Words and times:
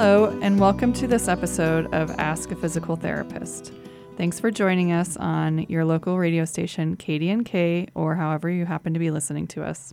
Hello, 0.00 0.26
and 0.42 0.60
welcome 0.60 0.92
to 0.92 1.08
this 1.08 1.26
episode 1.26 1.92
of 1.92 2.08
Ask 2.20 2.52
a 2.52 2.54
Physical 2.54 2.94
Therapist. 2.94 3.72
Thanks 4.16 4.38
for 4.38 4.52
joining 4.52 4.92
us 4.92 5.16
on 5.16 5.66
your 5.68 5.84
local 5.84 6.18
radio 6.18 6.44
station, 6.44 6.96
KDNK, 6.96 7.88
or 7.96 8.14
however 8.14 8.48
you 8.48 8.64
happen 8.64 8.94
to 8.94 9.00
be 9.00 9.10
listening 9.10 9.48
to 9.48 9.64
us. 9.64 9.92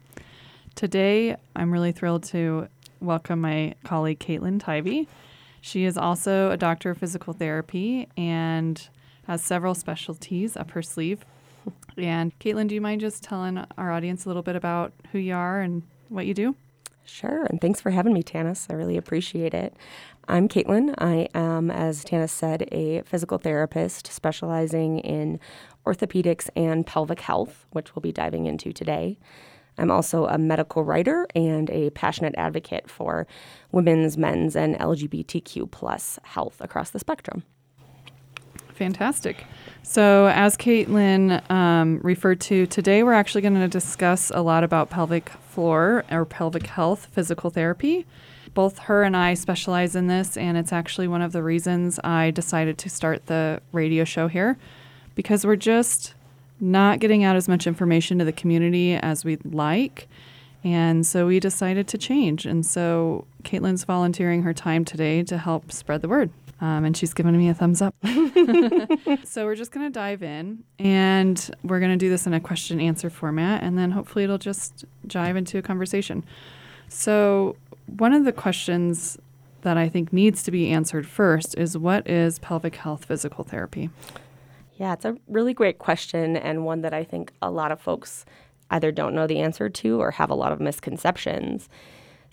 Today, 0.75 1.35
I'm 1.55 1.71
really 1.71 1.91
thrilled 1.91 2.21
to 2.25 2.67
welcome 2.99 3.41
my 3.41 3.73
colleague, 3.83 4.20
Caitlyn 4.20 4.61
Tivy. 4.61 5.07
She 5.59 5.85
is 5.85 5.97
also 5.97 6.51
a 6.51 6.57
doctor 6.57 6.91
of 6.91 6.99
physical 6.99 7.33
therapy 7.33 8.07
and 8.15 8.87
has 9.25 9.43
several 9.43 9.73
specialties 9.73 10.55
up 10.55 10.69
her 10.69 10.83
sleeve. 10.83 11.25
And 11.97 12.38
Caitlyn, 12.38 12.67
do 12.67 12.75
you 12.75 12.81
mind 12.81 13.02
just 13.02 13.23
telling 13.23 13.58
our 13.75 13.91
audience 13.91 14.25
a 14.25 14.30
little 14.30 14.44
bit 14.44 14.55
about 14.55 14.94
who 15.13 15.17
you 15.17 15.33
are 15.33 15.61
and 15.61 15.81
what 16.09 16.27
you 16.27 16.35
do? 16.35 16.55
Sure, 17.08 17.44
and 17.45 17.62
thanks 17.62 17.80
for 17.80 17.91
having 17.91 18.14
me, 18.14 18.23
Tanice. 18.23 18.66
I 18.70 18.73
really 18.73 18.98
appreciate 18.98 19.54
it. 19.54 19.76
I'm 20.27 20.48
Caitlyn. 20.48 20.95
I 20.98 21.30
am, 21.36 21.70
as 21.70 22.04
Tanice 22.04 22.31
said, 22.31 22.68
a 22.72 23.04
physical 23.04 23.38
therapist 23.38 24.12
specializing 24.12 25.00
in 25.00 25.40
orthopedics 25.86 26.50
and 26.55 26.86
pelvic 26.86 27.20
health, 27.20 27.68
which 27.72 27.95
we'll 27.95 28.02
be 28.02 28.12
diving 28.12 28.48
into 28.48 28.73
today. 28.73 29.20
I'm 29.78 29.91
also 29.91 30.26
a 30.26 30.40
medical 30.40 30.84
writer 30.84 31.28
and 31.36 31.70
a 31.70 31.91
passionate 31.91 32.34
advocate 32.38 32.90
for 32.90 33.28
women's, 33.72 34.17
men's, 34.17 34.56
and 34.56 34.76
LGBTQ 34.76 35.70
plus 35.70 36.17
health 36.23 36.59
across 36.59 36.90
the 36.90 37.00
spectrum. 37.00 37.44
Fantastic. 38.75 39.45
So, 39.84 40.27
as 40.27 40.57
Caitlyn 40.57 41.49
um, 41.49 41.99
referred 42.03 42.41
to, 42.41 42.66
today 42.67 43.03
we're 43.03 43.13
actually 43.13 43.41
going 43.41 43.55
to 43.55 43.67
discuss 43.69 44.31
a 44.33 44.41
lot 44.41 44.63
about 44.63 44.89
pelvic 44.89 45.30
floor 45.30 46.03
or 46.11 46.25
pelvic 46.25 46.67
health 46.67 47.08
physical 47.11 47.50
therapy. 47.50 48.05
Both 48.53 48.80
her 48.80 49.03
and 49.03 49.16
I 49.16 49.33
specialize 49.33 49.95
in 49.95 50.08
this, 50.08 50.35
and 50.35 50.58
it's 50.58 50.73
actually 50.73 51.08
one 51.08 51.22
of 51.22 51.31
the 51.31 51.41
reasons 51.41 52.00
I 52.03 52.31
decided 52.31 52.77
to 52.80 52.89
start 52.89 53.27
the 53.27 53.61
radio 53.72 54.03
show 54.03 54.27
here 54.27 54.58
because 55.13 55.45
we're 55.45 55.55
just 55.55 56.13
not 56.59 57.00
getting 57.00 57.23
out 57.23 57.35
as 57.35 57.47
much 57.47 57.67
information 57.67 58.19
to 58.19 58.25
the 58.25 58.33
community 58.33 58.95
as 58.95 59.23
we'd 59.23 59.53
like. 59.53 60.07
And 60.63 61.05
so 61.05 61.28
we 61.28 61.39
decided 61.39 61.88
to 61.89 61.97
change. 61.97 62.45
And 62.45 62.66
so 62.66 63.25
Caitlyn's 63.44 63.83
volunteering 63.83 64.44
her 64.44 64.53
time 64.53 64.83
today 64.83 65.22
to 65.23 65.38
help 65.38 65.72
spread 65.72 66.02
the 66.02 66.09
word. 66.09 66.31
Um, 66.61 66.86
and 66.86 66.95
she's 66.95 67.14
giving 67.14 67.38
me 67.38 67.50
a 67.50 67.53
thumbs 67.53 67.81
up. 67.81 67.95
so 69.25 69.45
we're 69.45 69.56
just 69.56 69.72
going 69.72 69.86
to 69.86 69.89
dive 69.92 70.23
in 70.23 70.64
and 70.80 71.52
we're 71.64 71.80
going 71.80 71.92
to 71.92 71.97
do 71.97 72.09
this 72.09 72.25
in 72.25 72.34
a 72.34 72.39
question 72.39 72.80
answer 72.80 73.09
format. 73.09 73.62
And 73.62 73.78
then 73.78 73.92
hopefully 73.92 74.23
it'll 74.23 74.38
just 74.38 74.86
jive 75.08 75.36
into 75.36 75.58
a 75.58 75.62
conversation. 75.62 76.23
So, 76.88 77.58
one 77.97 78.14
of 78.14 78.25
the 78.25 78.31
questions 78.31 79.17
that 79.62 79.78
I 79.78 79.89
think 79.89 80.14
needs 80.14 80.44
to 80.44 80.52
be 80.52 80.70
answered 80.70 81.08
first 81.08 81.58
is 81.58 81.78
what 81.78 82.08
is 82.08 82.39
pelvic 82.39 82.75
health 82.75 83.06
physical 83.06 83.44
therapy? 83.44 83.90
Yeah, 84.78 84.94
it's 84.94 85.06
a 85.06 85.17
really 85.28 85.53
great 85.53 85.80
question 85.80 86.38
and 86.38 86.66
one 86.66 86.81
that 86.81 86.94
I 86.94 87.03
think 87.03 87.34
a 87.42 87.50
lot 87.50 87.72
of 87.72 87.81
folks 87.81 88.25
either 88.69 88.92
don't 88.92 89.16
know 89.16 89.28
the 89.28 89.40
answer 89.40 89.69
to 89.69 90.02
or 90.02 90.12
have 90.12 90.30
a 90.30 90.36
lot 90.36 90.52
of 90.52 90.59
misconceptions. 90.59 91.69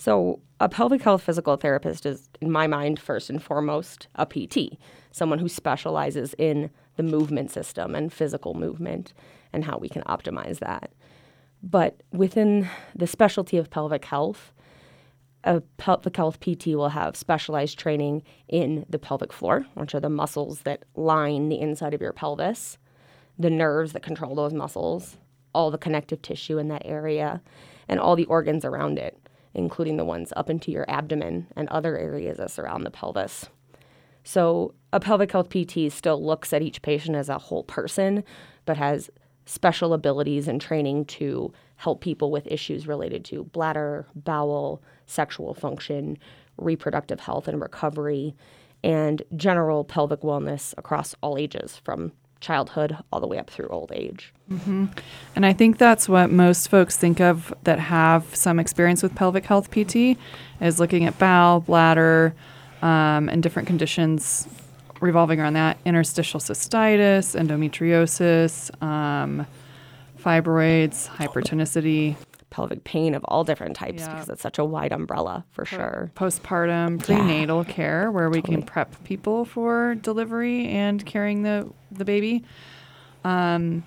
So, 0.02 0.40
a 0.58 0.68
pelvic 0.68 1.00
health 1.02 1.22
physical 1.22 1.56
therapist 1.56 2.06
is, 2.06 2.28
in 2.40 2.50
my 2.50 2.66
mind, 2.66 2.98
first 2.98 3.30
and 3.30 3.40
foremost, 3.40 4.08
a 4.16 4.26
PT, 4.26 4.76
someone 5.12 5.38
who 5.38 5.48
specializes 5.48 6.34
in 6.38 6.70
the 6.96 7.04
movement 7.04 7.52
system 7.52 7.94
and 7.94 8.12
physical 8.12 8.54
movement 8.54 9.12
and 9.52 9.64
how 9.64 9.78
we 9.78 9.88
can 9.88 10.02
optimize 10.02 10.58
that. 10.58 10.90
But 11.62 12.02
within 12.10 12.68
the 12.96 13.06
specialty 13.06 13.58
of 13.58 13.70
pelvic 13.70 14.04
health, 14.06 14.52
a 15.44 15.60
pelvic 15.76 16.16
health 16.16 16.40
PT 16.40 16.74
will 16.74 16.88
have 16.88 17.14
specialized 17.14 17.78
training 17.78 18.24
in 18.48 18.84
the 18.88 18.98
pelvic 18.98 19.32
floor, 19.32 19.66
which 19.74 19.94
are 19.94 20.00
the 20.00 20.10
muscles 20.10 20.62
that 20.62 20.82
line 20.96 21.48
the 21.48 21.60
inside 21.60 21.94
of 21.94 22.00
your 22.00 22.12
pelvis, 22.12 22.76
the 23.38 23.50
nerves 23.50 23.92
that 23.92 24.02
control 24.02 24.34
those 24.34 24.52
muscles, 24.52 25.16
all 25.54 25.70
the 25.70 25.78
connective 25.78 26.22
tissue 26.22 26.58
in 26.58 26.66
that 26.66 26.82
area, 26.84 27.40
and 27.88 28.00
all 28.00 28.16
the 28.16 28.24
organs 28.24 28.64
around 28.64 28.98
it, 28.98 29.21
including 29.54 29.96
the 29.96 30.04
ones 30.04 30.32
up 30.36 30.50
into 30.50 30.70
your 30.70 30.84
abdomen 30.88 31.46
and 31.56 31.68
other 31.68 31.96
areas 31.96 32.38
that 32.38 32.50
surround 32.50 32.84
the 32.84 32.90
pelvis. 32.90 33.48
So, 34.24 34.74
a 34.92 35.00
pelvic 35.00 35.32
health 35.32 35.48
PT 35.50 35.90
still 35.90 36.24
looks 36.24 36.52
at 36.52 36.62
each 36.62 36.82
patient 36.82 37.16
as 37.16 37.28
a 37.28 37.38
whole 37.38 37.64
person, 37.64 38.22
but 38.64 38.76
has 38.76 39.10
special 39.46 39.92
abilities 39.92 40.46
and 40.46 40.60
training 40.60 41.04
to 41.04 41.52
help 41.76 42.00
people 42.00 42.30
with 42.30 42.46
issues 42.46 42.86
related 42.86 43.24
to 43.24 43.44
bladder, 43.44 44.06
bowel, 44.14 44.82
sexual 45.06 45.54
function, 45.54 46.16
reproductive 46.56 47.20
health 47.20 47.48
and 47.48 47.60
recovery, 47.60 48.34
and 48.84 49.22
general 49.36 49.84
pelvic 49.84 50.20
wellness 50.20 50.74
across 50.78 51.14
all 51.22 51.36
ages 51.36 51.80
from 51.84 52.12
childhood 52.42 52.98
all 53.10 53.20
the 53.20 53.26
way 53.26 53.38
up 53.38 53.48
through 53.48 53.68
old 53.68 53.90
age. 53.94 54.34
Mm-hmm. 54.50 54.86
And 55.34 55.46
I 55.46 55.54
think 55.54 55.78
that's 55.78 56.08
what 56.08 56.30
most 56.30 56.68
folks 56.68 56.96
think 56.96 57.20
of 57.20 57.54
that 57.64 57.78
have 57.78 58.34
some 58.34 58.58
experience 58.58 59.02
with 59.02 59.14
pelvic 59.14 59.46
health 59.46 59.70
PT 59.70 60.18
is 60.60 60.78
looking 60.78 61.06
at 61.06 61.18
bowel, 61.18 61.60
bladder, 61.60 62.34
um, 62.82 63.28
and 63.28 63.42
different 63.42 63.66
conditions 63.66 64.46
revolving 65.00 65.40
around 65.40 65.54
that 65.54 65.78
interstitial 65.84 66.38
cystitis, 66.38 67.38
endometriosis, 67.40 68.82
um, 68.82 69.46
fibroids, 70.22 71.08
hypertonicity 71.08 72.16
pelvic 72.52 72.84
pain 72.84 73.14
of 73.14 73.24
all 73.24 73.42
different 73.42 73.74
types 73.74 74.02
yeah. 74.02 74.12
because 74.12 74.28
it's 74.28 74.42
such 74.42 74.58
a 74.58 74.64
wide 74.64 74.92
umbrella 74.92 75.44
for 75.50 75.64
sure. 75.64 76.12
Postpartum, 76.14 77.02
prenatal 77.02 77.64
yeah. 77.66 77.72
care 77.72 78.10
where 78.12 78.30
we 78.30 78.40
totally. 78.40 78.58
can 78.58 78.62
prep 78.62 79.02
people 79.02 79.44
for 79.44 79.96
delivery 79.96 80.68
and 80.68 81.04
carrying 81.04 81.42
the 81.42 81.68
the 81.90 82.04
baby. 82.04 82.44
Um, 83.24 83.82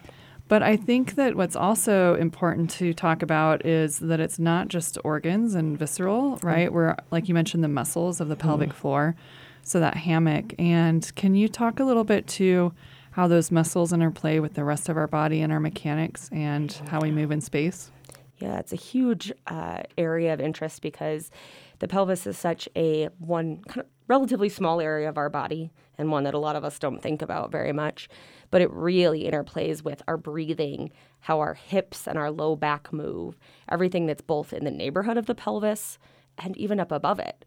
but 0.48 0.62
I 0.62 0.76
think 0.76 1.16
that 1.16 1.36
what's 1.36 1.56
also 1.56 2.16
important 2.16 2.70
to 2.72 2.94
talk 2.94 3.24
about 3.24 3.66
is 3.66 4.00
that 4.00 4.20
it's 4.20 4.38
not 4.38 4.68
just 4.68 4.98
organs 5.04 5.56
and 5.56 5.78
visceral, 5.78 6.38
right? 6.44 6.68
Mm-hmm. 6.68 6.76
Where, 6.76 6.98
like 7.10 7.28
you 7.28 7.34
mentioned, 7.34 7.64
the 7.64 7.68
muscles 7.68 8.22
of 8.22 8.28
the 8.28 8.36
pelvic 8.36 8.70
mm-hmm. 8.70 8.78
floor, 8.78 9.16
so 9.64 9.80
that 9.80 9.98
hammock. 9.98 10.54
And 10.60 11.12
can 11.16 11.36
you 11.36 11.48
talk 11.48 11.80
a 11.80 11.84
little 11.84 12.04
bit 12.04 12.28
to 12.28 12.74
how 13.12 13.28
those 13.28 13.50
muscles 13.50 13.92
interplay 13.94 14.40
with 14.40 14.54
the 14.54 14.64
rest 14.64 14.90
of 14.90 14.98
our 14.98 15.08
body 15.08 15.42
and 15.42 15.52
our 15.52 15.60
mechanics 15.60 16.30
and 16.32 16.72
how 16.90 17.00
we 17.00 17.12
move 17.12 17.32
in 17.32 17.42
space? 17.42 17.92
Yeah, 18.38 18.60
it's 18.60 18.74
a 18.74 18.78
huge 18.78 19.32
uh, 19.48 19.84
area 19.98 20.34
of 20.34 20.42
interest 20.42 20.82
because 20.82 21.32
the 21.80 21.88
pelvis 21.88 22.28
is 22.28 22.38
such 22.38 22.68
a 22.76 23.10
one 23.20 23.62
kind 23.68 23.82
of 23.82 23.88
relatively 24.08 24.50
small 24.50 24.82
area 24.82 25.10
of 25.10 25.18
our 25.18 25.30
body 25.30 25.72
and 25.98 26.12
one 26.12 26.26
that 26.26 26.34
a 26.34 26.40
lot 26.40 26.56
of 26.56 26.64
us 26.64 26.78
don't 26.78 27.02
think 27.02 27.22
about 27.22 27.52
very 27.52 27.72
much. 27.72 28.10
But 28.52 28.62
it 28.62 28.72
really 28.72 29.24
interplays 29.24 29.84
with 29.84 30.02
our 30.08 30.18
breathing, 30.18 30.92
how 31.22 31.40
our 31.40 31.54
hips 31.54 32.08
and 32.08 32.18
our 32.18 32.30
low 32.30 32.56
back 32.56 32.92
move, 32.92 33.38
everything 33.70 34.06
that's 34.06 34.22
both 34.22 34.54
in 34.54 34.66
the 34.66 34.72
neighborhood 34.72 35.18
of 35.18 35.26
the 35.26 35.36
pelvis 35.36 35.98
and 36.38 36.56
even 36.58 36.80
up 36.80 36.92
above 36.92 37.20
it. 37.20 37.46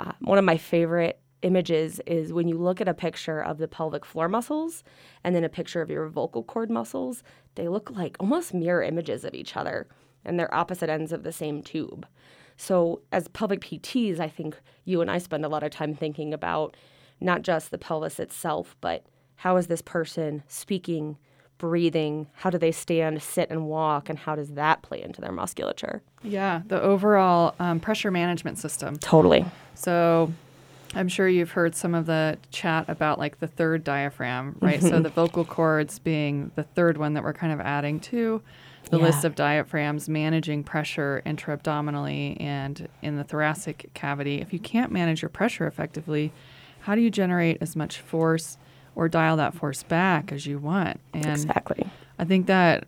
Uh, 0.00 0.12
one 0.20 0.38
of 0.38 0.44
my 0.44 0.56
favorite 0.56 1.20
images 1.42 2.00
is 2.06 2.32
when 2.32 2.48
you 2.48 2.58
look 2.58 2.80
at 2.80 2.88
a 2.88 2.94
picture 2.94 3.40
of 3.40 3.58
the 3.58 3.68
pelvic 3.68 4.04
floor 4.04 4.28
muscles 4.28 4.82
and 5.22 5.36
then 5.36 5.44
a 5.44 5.48
picture 5.48 5.80
of 5.80 5.90
your 5.90 6.08
vocal 6.08 6.42
cord 6.42 6.68
muscles, 6.68 7.22
they 7.54 7.68
look 7.68 7.92
like 7.92 8.16
almost 8.18 8.52
mirror 8.52 8.82
images 8.82 9.24
of 9.24 9.34
each 9.34 9.56
other 9.56 9.86
and 10.24 10.38
they're 10.38 10.52
opposite 10.54 10.90
ends 10.90 11.12
of 11.12 11.22
the 11.22 11.32
same 11.32 11.62
tube. 11.62 12.06
So, 12.56 13.02
as 13.12 13.28
pelvic 13.28 13.60
PTs, 13.60 14.18
I 14.18 14.28
think 14.28 14.56
you 14.84 15.00
and 15.00 15.10
I 15.10 15.18
spend 15.18 15.44
a 15.44 15.48
lot 15.48 15.62
of 15.62 15.70
time 15.70 15.94
thinking 15.94 16.34
about 16.34 16.76
not 17.20 17.42
just 17.42 17.70
the 17.70 17.78
pelvis 17.78 18.18
itself, 18.18 18.76
but 18.80 19.06
how 19.36 19.56
is 19.56 19.68
this 19.68 19.80
person 19.80 20.42
speaking, 20.48 21.16
breathing? 21.58 22.26
How 22.34 22.50
do 22.50 22.58
they 22.58 22.72
stand, 22.72 23.22
sit, 23.22 23.48
and 23.50 23.66
walk? 23.66 24.08
And 24.08 24.18
how 24.18 24.34
does 24.34 24.50
that 24.50 24.82
play 24.82 25.00
into 25.00 25.20
their 25.20 25.30
musculature? 25.30 26.02
Yeah, 26.24 26.62
the 26.66 26.80
overall 26.82 27.54
um, 27.60 27.78
pressure 27.78 28.10
management 28.10 28.58
system. 28.58 28.96
Totally. 28.96 29.44
So, 29.74 30.32
I'm 30.94 31.08
sure 31.08 31.28
you've 31.28 31.52
heard 31.52 31.76
some 31.76 31.94
of 31.94 32.06
the 32.06 32.38
chat 32.50 32.86
about 32.88 33.20
like 33.20 33.38
the 33.38 33.46
third 33.46 33.84
diaphragm, 33.84 34.56
right? 34.60 34.82
so, 34.82 35.00
the 35.00 35.10
vocal 35.10 35.44
cords 35.44 36.00
being 36.00 36.50
the 36.56 36.64
third 36.64 36.96
one 36.98 37.14
that 37.14 37.22
we're 37.22 37.34
kind 37.34 37.52
of 37.52 37.60
adding 37.60 38.00
to 38.00 38.42
the 38.88 38.98
yeah. 38.98 39.04
list 39.04 39.24
of 39.24 39.34
diaphragms 39.34 40.08
managing 40.08 40.64
pressure 40.64 41.22
intra-abdominally 41.24 42.36
and 42.40 42.88
in 43.02 43.16
the 43.16 43.24
thoracic 43.24 43.90
cavity. 43.94 44.40
If 44.40 44.52
you 44.52 44.58
can't 44.58 44.92
manage 44.92 45.22
your 45.22 45.28
pressure 45.28 45.66
effectively, 45.66 46.32
how 46.80 46.94
do 46.94 47.00
you 47.00 47.10
generate 47.10 47.58
as 47.60 47.76
much 47.76 48.00
force 48.00 48.58
or 48.94 49.08
dial 49.08 49.36
that 49.36 49.54
force 49.54 49.82
back 49.82 50.32
as 50.32 50.46
you 50.46 50.58
want? 50.58 51.00
And 51.12 51.26
exactly. 51.26 51.86
I 52.18 52.24
think 52.24 52.46
that 52.46 52.86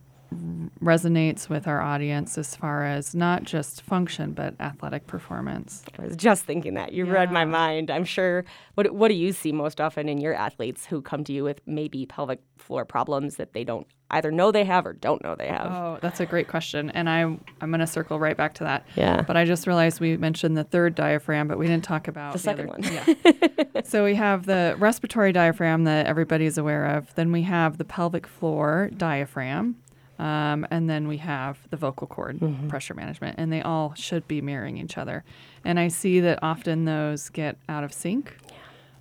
resonates 0.80 1.48
with 1.48 1.66
our 1.66 1.80
audience 1.80 2.38
as 2.38 2.54
far 2.54 2.86
as 2.86 3.16
not 3.16 3.42
just 3.42 3.82
function 3.82 4.32
but 4.32 4.54
athletic 4.60 5.06
performance. 5.08 5.82
I 5.98 6.06
was 6.06 6.16
just 6.16 6.44
thinking 6.44 6.74
that. 6.74 6.92
You 6.92 7.04
read 7.04 7.32
my 7.32 7.44
mind. 7.44 7.90
I'm 7.90 8.04
sure. 8.04 8.44
What 8.74 8.92
What 8.94 9.08
do 9.08 9.14
you 9.14 9.32
see 9.32 9.50
most 9.50 9.80
often 9.80 10.08
in 10.08 10.18
your 10.18 10.34
athletes 10.34 10.86
who 10.86 11.02
come 11.02 11.24
to 11.24 11.32
you 11.32 11.42
with 11.42 11.60
maybe 11.66 12.06
pelvic 12.06 12.40
floor 12.58 12.84
problems 12.84 13.36
that 13.36 13.54
they 13.54 13.64
don't 13.64 13.88
either 14.10 14.30
know 14.30 14.50
they 14.52 14.64
have 14.64 14.86
or 14.86 14.92
don't 14.92 15.22
know 15.22 15.34
they 15.34 15.48
have? 15.48 15.66
Oh, 15.70 15.98
that's 16.00 16.20
a 16.20 16.26
great 16.26 16.48
question, 16.48 16.90
and 16.90 17.08
I 17.08 17.20
I'm 17.22 17.40
going 17.60 17.80
to 17.80 17.86
circle 17.86 18.18
right 18.18 18.36
back 18.36 18.54
to 18.54 18.64
that. 18.64 18.86
Yeah. 18.96 19.22
But 19.22 19.36
I 19.36 19.44
just 19.44 19.66
realized 19.66 20.00
we 20.00 20.16
mentioned 20.16 20.56
the 20.56 20.64
third 20.64 20.94
diaphragm, 20.94 21.48
but 21.48 21.58
we 21.58 21.66
didn't 21.66 21.84
talk 21.84 22.08
about 22.08 22.32
The 22.32 22.38
second 22.38 22.70
other, 22.70 22.80
one. 22.80 22.92
Yeah. 22.92 23.82
so 23.84 24.04
we 24.04 24.14
have 24.16 24.46
the 24.46 24.74
respiratory 24.78 25.32
diaphragm 25.32 25.84
that 25.84 26.06
everybody's 26.06 26.58
aware 26.58 26.86
of. 26.86 27.14
Then 27.14 27.32
we 27.32 27.42
have 27.42 27.78
the 27.78 27.84
pelvic 27.84 28.26
floor 28.26 28.90
diaphragm. 28.96 29.76
Um, 30.18 30.66
and 30.70 30.90
then 30.90 31.08
we 31.08 31.16
have 31.16 31.56
the 31.70 31.78
vocal 31.78 32.06
cord 32.06 32.40
Mm-hmm. 32.40 32.68
pressure 32.68 32.92
management, 32.92 33.36
and 33.38 33.50
they 33.50 33.62
all 33.62 33.94
should 33.94 34.28
be 34.28 34.42
mirroring 34.42 34.76
each 34.76 34.98
other. 34.98 35.24
And 35.64 35.80
I 35.80 35.88
see 35.88 36.20
that 36.20 36.38
often 36.42 36.84
those 36.84 37.30
get 37.30 37.56
out 37.70 37.84
of 37.84 37.92
sync, 37.94 38.36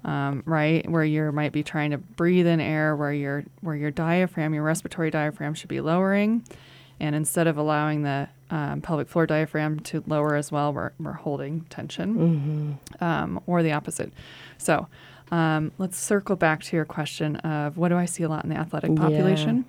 um, 0.05 0.43
right? 0.45 0.89
Where 0.89 1.03
you 1.03 1.31
might 1.31 1.51
be 1.51 1.63
trying 1.63 1.91
to 1.91 1.97
breathe 1.97 2.47
in 2.47 2.59
air, 2.59 2.95
where 2.95 3.11
your 3.13 3.43
where 3.61 3.75
your 3.75 3.91
diaphragm, 3.91 4.53
your 4.53 4.63
respiratory 4.63 5.11
diaphragm, 5.11 5.53
should 5.53 5.69
be 5.69 5.81
lowering, 5.81 6.43
and 6.99 7.15
instead 7.15 7.47
of 7.47 7.57
allowing 7.57 8.03
the 8.03 8.29
um, 8.49 8.81
pelvic 8.81 9.07
floor 9.09 9.25
diaphragm 9.25 9.79
to 9.81 10.03
lower 10.07 10.35
as 10.35 10.51
well, 10.51 10.73
we're, 10.73 10.91
we're 10.99 11.13
holding 11.13 11.61
tension, 11.69 12.79
um, 12.99 13.39
or 13.45 13.61
the 13.61 13.71
opposite. 13.71 14.11
So 14.57 14.87
um, 15.31 15.71
let's 15.77 15.97
circle 15.99 16.35
back 16.35 16.63
to 16.63 16.75
your 16.75 16.85
question 16.85 17.35
of 17.37 17.77
what 17.77 17.89
do 17.89 17.95
I 17.97 18.05
see 18.05 18.23
a 18.23 18.29
lot 18.29 18.43
in 18.43 18.49
the 18.49 18.57
athletic 18.57 18.89
Yeah. 18.91 18.95
population? 19.01 19.65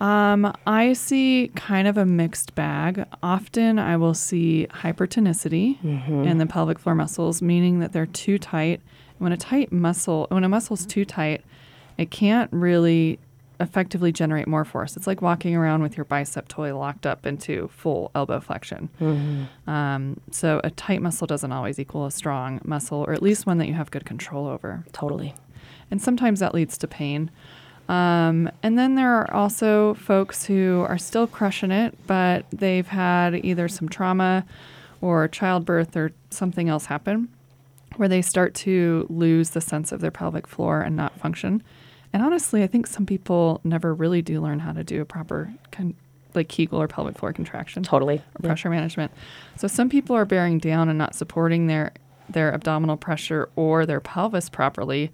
Um, 0.00 0.52
I 0.66 0.94
see 0.94 1.52
kind 1.54 1.86
of 1.86 1.96
a 1.96 2.04
mixed 2.04 2.54
bag. 2.56 3.04
Often 3.22 3.78
I 3.78 3.96
will 3.96 4.14
see 4.14 4.66
hypertonicity 4.70 5.78
in 6.26 6.38
the 6.38 6.46
pelvic 6.46 6.78
floor 6.80 6.94
muscles, 6.96 7.40
meaning 7.40 7.78
that 7.80 7.92
they're 7.92 8.06
too 8.06 8.38
tight. 8.38 8.80
When 9.22 9.30
a 9.32 9.36
tight 9.36 9.70
muscle, 9.70 10.26
when 10.30 10.42
a 10.42 10.48
muscle's 10.48 10.84
too 10.84 11.04
tight, 11.04 11.44
it 11.96 12.10
can't 12.10 12.50
really 12.52 13.20
effectively 13.60 14.10
generate 14.10 14.48
more 14.48 14.64
force. 14.64 14.96
It's 14.96 15.06
like 15.06 15.22
walking 15.22 15.54
around 15.54 15.80
with 15.80 15.96
your 15.96 16.04
bicep 16.04 16.48
toy 16.48 16.76
locked 16.76 17.06
up 17.06 17.24
into 17.24 17.68
full 17.68 18.10
elbow 18.16 18.40
flexion. 18.40 18.88
Um, 19.68 20.20
so 20.32 20.60
a 20.64 20.70
tight 20.70 21.00
muscle 21.00 21.28
doesn't 21.28 21.52
always 21.52 21.78
equal 21.78 22.04
a 22.06 22.10
strong 22.10 22.60
muscle, 22.64 22.98
or 23.06 23.12
at 23.12 23.22
least 23.22 23.46
one 23.46 23.58
that 23.58 23.68
you 23.68 23.74
have 23.74 23.92
good 23.92 24.04
control 24.04 24.48
over 24.48 24.84
Totally. 24.90 25.34
and 25.92 26.02
sometimes 26.02 26.40
that 26.40 26.52
leads 26.52 26.76
to 26.78 26.88
pain. 26.88 27.30
Um, 27.88 28.50
and 28.64 28.76
then 28.76 28.96
there 28.96 29.12
are 29.14 29.32
also 29.32 29.94
folks 29.94 30.46
who 30.46 30.84
are 30.88 30.98
still 30.98 31.28
crushing 31.28 31.70
it, 31.70 31.96
but 32.08 32.46
they've 32.50 32.88
had 32.88 33.44
either 33.44 33.68
some 33.68 33.88
trauma 33.88 34.44
or 35.00 35.28
childbirth 35.28 35.96
or 35.96 36.10
something 36.30 36.68
else 36.68 36.86
happen 36.86 37.28
where 37.96 38.08
they 38.08 38.22
start 38.22 38.54
to 38.54 39.06
lose 39.08 39.50
the 39.50 39.60
sense 39.60 39.92
of 39.92 40.00
their 40.00 40.10
pelvic 40.10 40.46
floor 40.46 40.80
and 40.80 40.96
not 40.96 41.18
function. 41.18 41.62
And 42.12 42.22
honestly, 42.22 42.62
I 42.62 42.66
think 42.66 42.86
some 42.86 43.06
people 43.06 43.60
never 43.64 43.94
really 43.94 44.22
do 44.22 44.40
learn 44.40 44.60
how 44.60 44.72
to 44.72 44.84
do 44.84 45.00
a 45.00 45.04
proper 45.04 45.52
con- 45.70 45.94
like 46.34 46.48
Kegel 46.48 46.80
or 46.80 46.88
pelvic 46.88 47.18
floor 47.18 47.32
contraction 47.32 47.82
Totally. 47.82 48.22
or 48.34 48.42
pressure 48.42 48.70
management. 48.70 49.12
So 49.56 49.68
some 49.68 49.88
people 49.88 50.16
are 50.16 50.24
bearing 50.24 50.58
down 50.58 50.88
and 50.88 50.98
not 50.98 51.14
supporting 51.14 51.66
their 51.66 51.92
their 52.28 52.54
abdominal 52.54 52.96
pressure 52.96 53.50
or 53.56 53.84
their 53.84 54.00
pelvis 54.00 54.48
properly, 54.48 55.10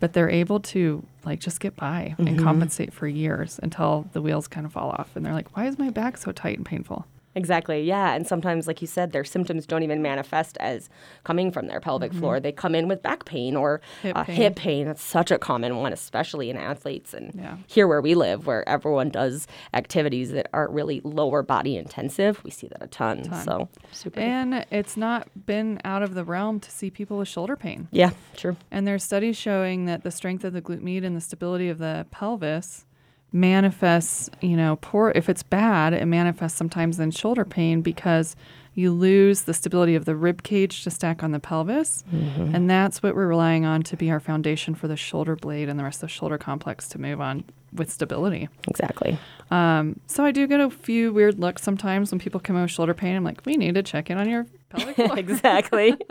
but 0.00 0.12
they're 0.14 0.30
able 0.30 0.60
to 0.60 1.04
like 1.24 1.40
just 1.40 1.60
get 1.60 1.76
by 1.76 2.14
and 2.18 2.28
mm-hmm. 2.28 2.42
compensate 2.42 2.92
for 2.92 3.06
years 3.06 3.60
until 3.62 4.08
the 4.12 4.22
wheels 4.22 4.48
kind 4.48 4.64
of 4.64 4.72
fall 4.72 4.90
off 4.90 5.10
and 5.14 5.24
they're 5.24 5.34
like, 5.34 5.54
"Why 5.56 5.66
is 5.66 5.78
my 5.78 5.90
back 5.90 6.16
so 6.16 6.32
tight 6.32 6.56
and 6.56 6.66
painful?" 6.66 7.06
Exactly. 7.34 7.82
Yeah. 7.82 8.14
And 8.14 8.26
sometimes, 8.26 8.66
like 8.66 8.80
you 8.80 8.86
said, 8.86 9.12
their 9.12 9.24
symptoms 9.24 9.66
don't 9.66 9.82
even 9.82 10.02
manifest 10.02 10.56
as 10.60 10.90
coming 11.24 11.50
from 11.50 11.66
their 11.66 11.80
pelvic 11.80 12.12
floor. 12.12 12.40
They 12.40 12.52
come 12.52 12.74
in 12.74 12.88
with 12.88 13.02
back 13.02 13.24
pain 13.24 13.56
or 13.56 13.80
Hip 14.02 14.16
uh, 14.16 14.24
pain. 14.24 14.36
hip 14.36 14.56
pain. 14.56 14.86
That's 14.86 15.02
such 15.02 15.30
a 15.30 15.38
common 15.38 15.76
one, 15.76 15.92
especially 15.92 16.50
in 16.50 16.56
athletes 16.56 17.14
and 17.14 17.32
Yeah. 17.34 17.56
here 17.66 17.88
where 17.88 18.00
we 18.02 18.14
live, 18.14 18.46
where 18.46 18.68
everyone 18.68 19.08
does 19.08 19.46
activities 19.72 20.30
that 20.32 20.48
aren't 20.52 20.72
really 20.72 21.00
lower 21.04 21.42
body 21.42 21.76
intensive. 21.76 22.42
We 22.44 22.50
see 22.50 22.68
that 22.68 22.82
a 22.82 22.86
ton. 22.86 23.24
So 23.44 23.68
super. 23.92 24.20
And 24.20 24.66
it's 24.70 24.96
not 24.96 25.28
been 25.46 25.80
out 25.84 26.02
of 26.02 26.14
the 26.14 26.24
realm 26.24 26.60
to 26.60 26.70
see 26.70 26.90
people 26.90 27.18
with 27.18 27.28
shoulder 27.28 27.56
pain. 27.56 27.88
yeah. 27.90 28.10
True. 28.36 28.56
And 28.70 28.86
there's 28.86 29.04
studies 29.04 29.36
showing 29.36 29.86
that 29.86 30.02
the 30.02 30.10
strength 30.10 30.44
of 30.44 30.52
the 30.52 30.62
glute 30.62 30.82
med 30.82 31.04
and 31.04 31.16
the 31.16 31.20
stability 31.20 31.68
of 31.68 31.78
the 31.78 32.06
pelvis 32.10 32.84
manifests, 33.32 34.30
you 34.40 34.56
know, 34.56 34.76
poor 34.80 35.12
if 35.14 35.28
it's 35.28 35.42
bad, 35.42 35.92
it 35.92 36.06
manifests 36.06 36.56
sometimes 36.58 37.00
in 37.00 37.10
shoulder 37.10 37.44
pain 37.44 37.80
because 37.82 38.36
you 38.74 38.90
lose 38.90 39.42
the 39.42 39.52
stability 39.52 39.94
of 39.94 40.06
the 40.06 40.16
rib 40.16 40.42
cage 40.42 40.82
to 40.84 40.90
stack 40.90 41.22
on 41.22 41.30
the 41.32 41.38
pelvis. 41.40 42.04
And 42.10 42.70
that's 42.70 43.02
what 43.02 43.14
we're 43.14 43.26
relying 43.26 43.66
on 43.66 43.82
to 43.84 43.96
be 43.98 44.10
our 44.10 44.20
foundation 44.20 44.74
for 44.74 44.88
the 44.88 44.96
shoulder 44.96 45.36
blade 45.36 45.68
and 45.68 45.78
the 45.78 45.84
rest 45.84 45.96
of 46.02 46.08
the 46.08 46.14
shoulder 46.14 46.38
complex 46.38 46.88
to 46.90 46.98
move 46.98 47.20
on 47.20 47.44
with 47.74 47.90
stability. 47.90 48.48
Exactly. 48.68 49.18
Um, 49.50 50.00
so 50.06 50.24
I 50.24 50.30
do 50.30 50.46
get 50.46 50.60
a 50.60 50.70
few 50.70 51.12
weird 51.12 51.38
looks 51.38 51.62
sometimes 51.62 52.10
when 52.12 52.18
people 52.18 52.40
come 52.40 52.56
in 52.56 52.62
with 52.62 52.70
shoulder 52.70 52.94
pain. 52.94 53.14
I'm 53.14 53.24
like, 53.24 53.42
we 53.44 53.56
need 53.56 53.74
to 53.74 53.82
check 53.82 54.08
in 54.08 54.16
on 54.16 54.28
your 54.28 54.46
pelvic 54.70 54.96
floor. 54.96 55.18
exactly. 55.18 55.96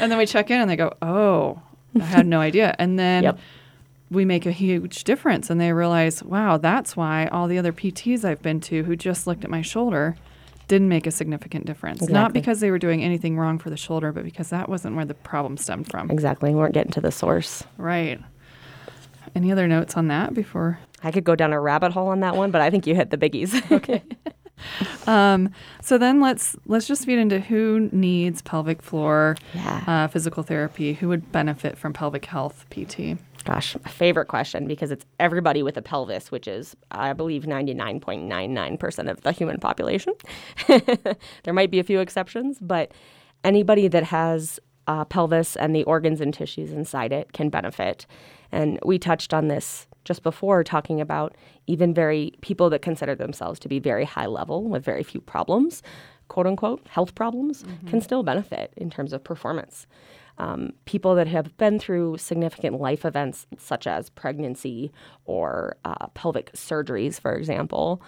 And 0.00 0.10
then 0.10 0.16
we 0.18 0.26
check 0.26 0.50
in 0.50 0.60
and 0.60 0.70
they 0.70 0.76
go, 0.76 0.92
oh, 1.02 1.60
I 2.00 2.04
had 2.04 2.26
no 2.26 2.40
idea. 2.40 2.74
And 2.78 2.98
then 2.98 3.22
Yep. 3.24 3.38
We 4.14 4.24
make 4.24 4.46
a 4.46 4.52
huge 4.52 5.04
difference 5.04 5.50
and 5.50 5.60
they 5.60 5.72
realize, 5.72 6.22
wow, 6.22 6.56
that's 6.56 6.96
why 6.96 7.26
all 7.26 7.46
the 7.48 7.58
other 7.58 7.72
PTs 7.72 8.24
I've 8.24 8.40
been 8.42 8.60
to 8.62 8.84
who 8.84 8.96
just 8.96 9.26
looked 9.26 9.44
at 9.44 9.50
my 9.50 9.62
shoulder 9.62 10.16
didn't 10.68 10.88
make 10.88 11.06
a 11.06 11.10
significant 11.10 11.66
difference. 11.66 12.08
Not 12.08 12.32
because 12.32 12.60
they 12.60 12.70
were 12.70 12.78
doing 12.78 13.02
anything 13.02 13.36
wrong 13.38 13.58
for 13.58 13.68
the 13.68 13.76
shoulder, 13.76 14.12
but 14.12 14.24
because 14.24 14.48
that 14.48 14.68
wasn't 14.68 14.96
where 14.96 15.04
the 15.04 15.12
problem 15.14 15.56
stemmed 15.58 15.90
from. 15.90 16.10
exactly. 16.10 16.50
We 16.50 16.56
weren't 16.56 16.72
getting 16.72 16.92
to 16.92 17.00
the 17.02 17.12
source. 17.12 17.64
Right. 17.76 18.18
Any 19.34 19.52
other 19.52 19.68
notes 19.68 19.96
on 19.96 20.08
that 20.08 20.32
before? 20.32 20.78
I 21.02 21.10
could 21.10 21.24
go 21.24 21.34
down 21.36 21.52
a 21.52 21.60
rabbit 21.60 21.92
hole 21.92 22.08
on 22.08 22.20
that 22.20 22.34
one, 22.36 22.50
but 22.50 22.62
I 22.62 22.70
think 22.70 22.86
you 22.86 22.94
hit 22.94 23.10
the 23.10 23.18
biggies. 23.18 23.52
Okay. 23.70 24.02
Um, 25.06 25.50
so 25.82 25.98
then 25.98 26.20
let's 26.20 26.56
let's 26.64 26.86
just 26.86 27.04
feed 27.04 27.18
into 27.18 27.40
who 27.40 27.88
needs 27.92 28.40
pelvic 28.40 28.80
floor 28.82 29.36
Yeah. 29.52 29.82
uh, 29.86 30.08
physical 30.08 30.42
therapy, 30.44 30.94
who 30.94 31.08
would 31.08 31.30
benefit 31.32 31.76
from 31.76 31.92
pelvic 31.92 32.24
health 32.26 32.64
PT. 32.70 33.18
Gosh, 33.44 33.74
a 33.74 33.88
favorite 33.88 34.26
question 34.26 34.66
because 34.66 34.90
it's 34.90 35.04
everybody 35.20 35.62
with 35.62 35.76
a 35.76 35.82
pelvis, 35.82 36.30
which 36.30 36.48
is, 36.48 36.74
I 36.90 37.12
believe, 37.12 37.44
99.99% 37.44 39.10
of 39.10 39.20
the 39.20 39.32
human 39.32 39.58
population. 39.58 40.14
there 40.66 41.52
might 41.52 41.70
be 41.70 41.78
a 41.78 41.84
few 41.84 42.00
exceptions, 42.00 42.58
but 42.60 42.92
anybody 43.42 43.86
that 43.88 44.04
has 44.04 44.60
a 44.86 45.04
pelvis 45.04 45.56
and 45.56 45.76
the 45.76 45.84
organs 45.84 46.22
and 46.22 46.32
tissues 46.32 46.72
inside 46.72 47.12
it 47.12 47.32
can 47.34 47.50
benefit. 47.50 48.06
And 48.50 48.78
we 48.84 48.98
touched 48.98 49.34
on 49.34 49.48
this 49.48 49.86
just 50.04 50.22
before 50.22 50.64
talking 50.64 51.00
about 51.00 51.34
even 51.66 51.92
very 51.92 52.32
people 52.40 52.70
that 52.70 52.82
consider 52.82 53.14
themselves 53.14 53.58
to 53.60 53.68
be 53.68 53.78
very 53.78 54.04
high 54.04 54.26
level 54.26 54.64
with 54.64 54.84
very 54.84 55.02
few 55.02 55.20
problems, 55.20 55.82
quote 56.28 56.46
unquote, 56.46 56.86
health 56.88 57.14
problems, 57.14 57.62
can 57.62 57.76
mm-hmm. 57.76 58.00
still 58.00 58.22
benefit 58.22 58.72
in 58.76 58.90
terms 58.90 59.12
of 59.12 59.22
performance 59.22 59.86
um, 60.38 60.72
people 60.84 61.14
that 61.14 61.26
have 61.28 61.56
been 61.56 61.78
through 61.78 62.18
significant 62.18 62.80
life 62.80 63.04
events 63.04 63.46
such 63.58 63.86
as 63.86 64.10
pregnancy 64.10 64.92
or 65.24 65.76
uh, 65.84 66.08
pelvic 66.08 66.52
surgeries, 66.52 67.20
for 67.20 67.34
example, 67.34 68.02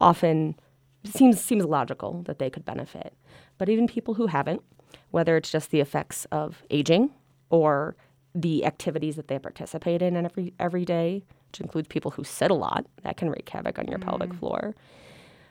often 0.00 0.56
seems 1.04 1.40
seems 1.40 1.64
logical 1.64 2.22
that 2.24 2.38
they 2.38 2.50
could 2.50 2.64
benefit. 2.64 3.14
But 3.58 3.68
even 3.68 3.86
people 3.86 4.14
who 4.14 4.26
haven't, 4.26 4.62
whether 5.10 5.36
it's 5.36 5.50
just 5.50 5.70
the 5.70 5.80
effects 5.80 6.26
of 6.32 6.62
aging 6.70 7.10
or 7.50 7.96
the 8.34 8.64
activities 8.64 9.16
that 9.16 9.28
they 9.28 9.38
participate 9.38 10.02
in 10.02 10.16
every 10.16 10.54
every 10.58 10.84
day, 10.84 11.24
which 11.48 11.60
includes 11.60 11.88
people 11.88 12.10
who 12.12 12.24
sit 12.24 12.50
a 12.50 12.54
lot, 12.54 12.86
that 13.02 13.16
can 13.16 13.30
wreak 13.30 13.48
havoc 13.48 13.78
on 13.78 13.86
your 13.86 13.98
pelvic 13.98 14.34
floor 14.34 14.74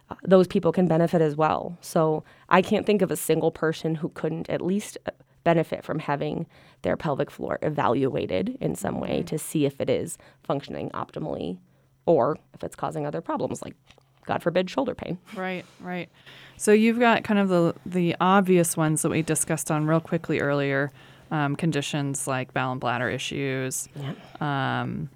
uh, 0.10 0.15
those 0.24 0.48
people 0.48 0.72
can 0.72 0.88
benefit 0.88 1.22
as 1.22 1.36
well. 1.36 1.77
So 1.81 2.24
I 2.50 2.62
can't 2.62 2.86
think 2.86 3.01
of 3.01 3.12
a 3.12 3.15
single 3.17 3.51
person 3.51 3.96
who 3.96 4.10
couldn't 4.10 4.50
at 4.50 4.62
least 4.62 4.98
uh, 5.05 5.12
benefit 5.51 5.82
from 5.86 6.00
having 6.00 6.46
their 6.82 6.98
pelvic 6.98 7.32
floor 7.32 7.58
evaluated 7.62 8.58
in 8.60 8.75
some 8.75 9.00
way 9.00 9.24
to 9.24 9.38
see 9.39 9.66
if 9.66 9.80
it 9.80 9.89
is 9.89 10.18
functioning 10.44 10.89
optimally 10.89 11.58
or 12.06 12.38
if 12.54 12.66
it's 12.66 12.75
causing 12.75 13.06
other 13.06 13.22
problems 13.22 13.62
like 13.62 13.74
God 14.25 14.44
forbid 14.44 14.70
shoulder 14.70 14.94
pain. 14.94 15.18
Right, 15.38 15.63
right. 15.80 16.10
So 16.58 16.74
you've 16.74 17.00
got 17.00 17.24
kind 17.24 17.39
of 17.39 17.48
the 17.48 17.74
the 17.86 18.13
obvious 18.20 18.75
ones 18.75 19.01
that 19.04 19.10
we 19.10 19.22
discussed 19.22 19.72
on 19.72 19.88
real 19.88 20.01
quickly 20.01 20.42
earlier, 20.42 20.92
um, 21.32 21.56
conditions 21.56 22.27
like 22.27 22.54
bowel 22.54 22.74
and 22.74 22.82
bladder 22.82 23.10
issues, 23.10 23.88
um, 24.42 25.10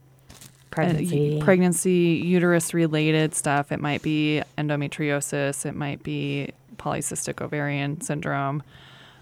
Pregnancy. 0.69 1.41
uh, 1.41 1.43
pregnancy, 1.43 2.21
uterus 2.23 2.73
related 2.73 3.35
stuff. 3.35 3.73
It 3.73 3.81
might 3.81 4.01
be 4.01 4.41
endometriosis. 4.57 5.65
It 5.65 5.75
might 5.75 6.01
be 6.03 6.51
polycystic 6.77 7.41
ovarian 7.41 7.99
syndrome, 7.99 8.63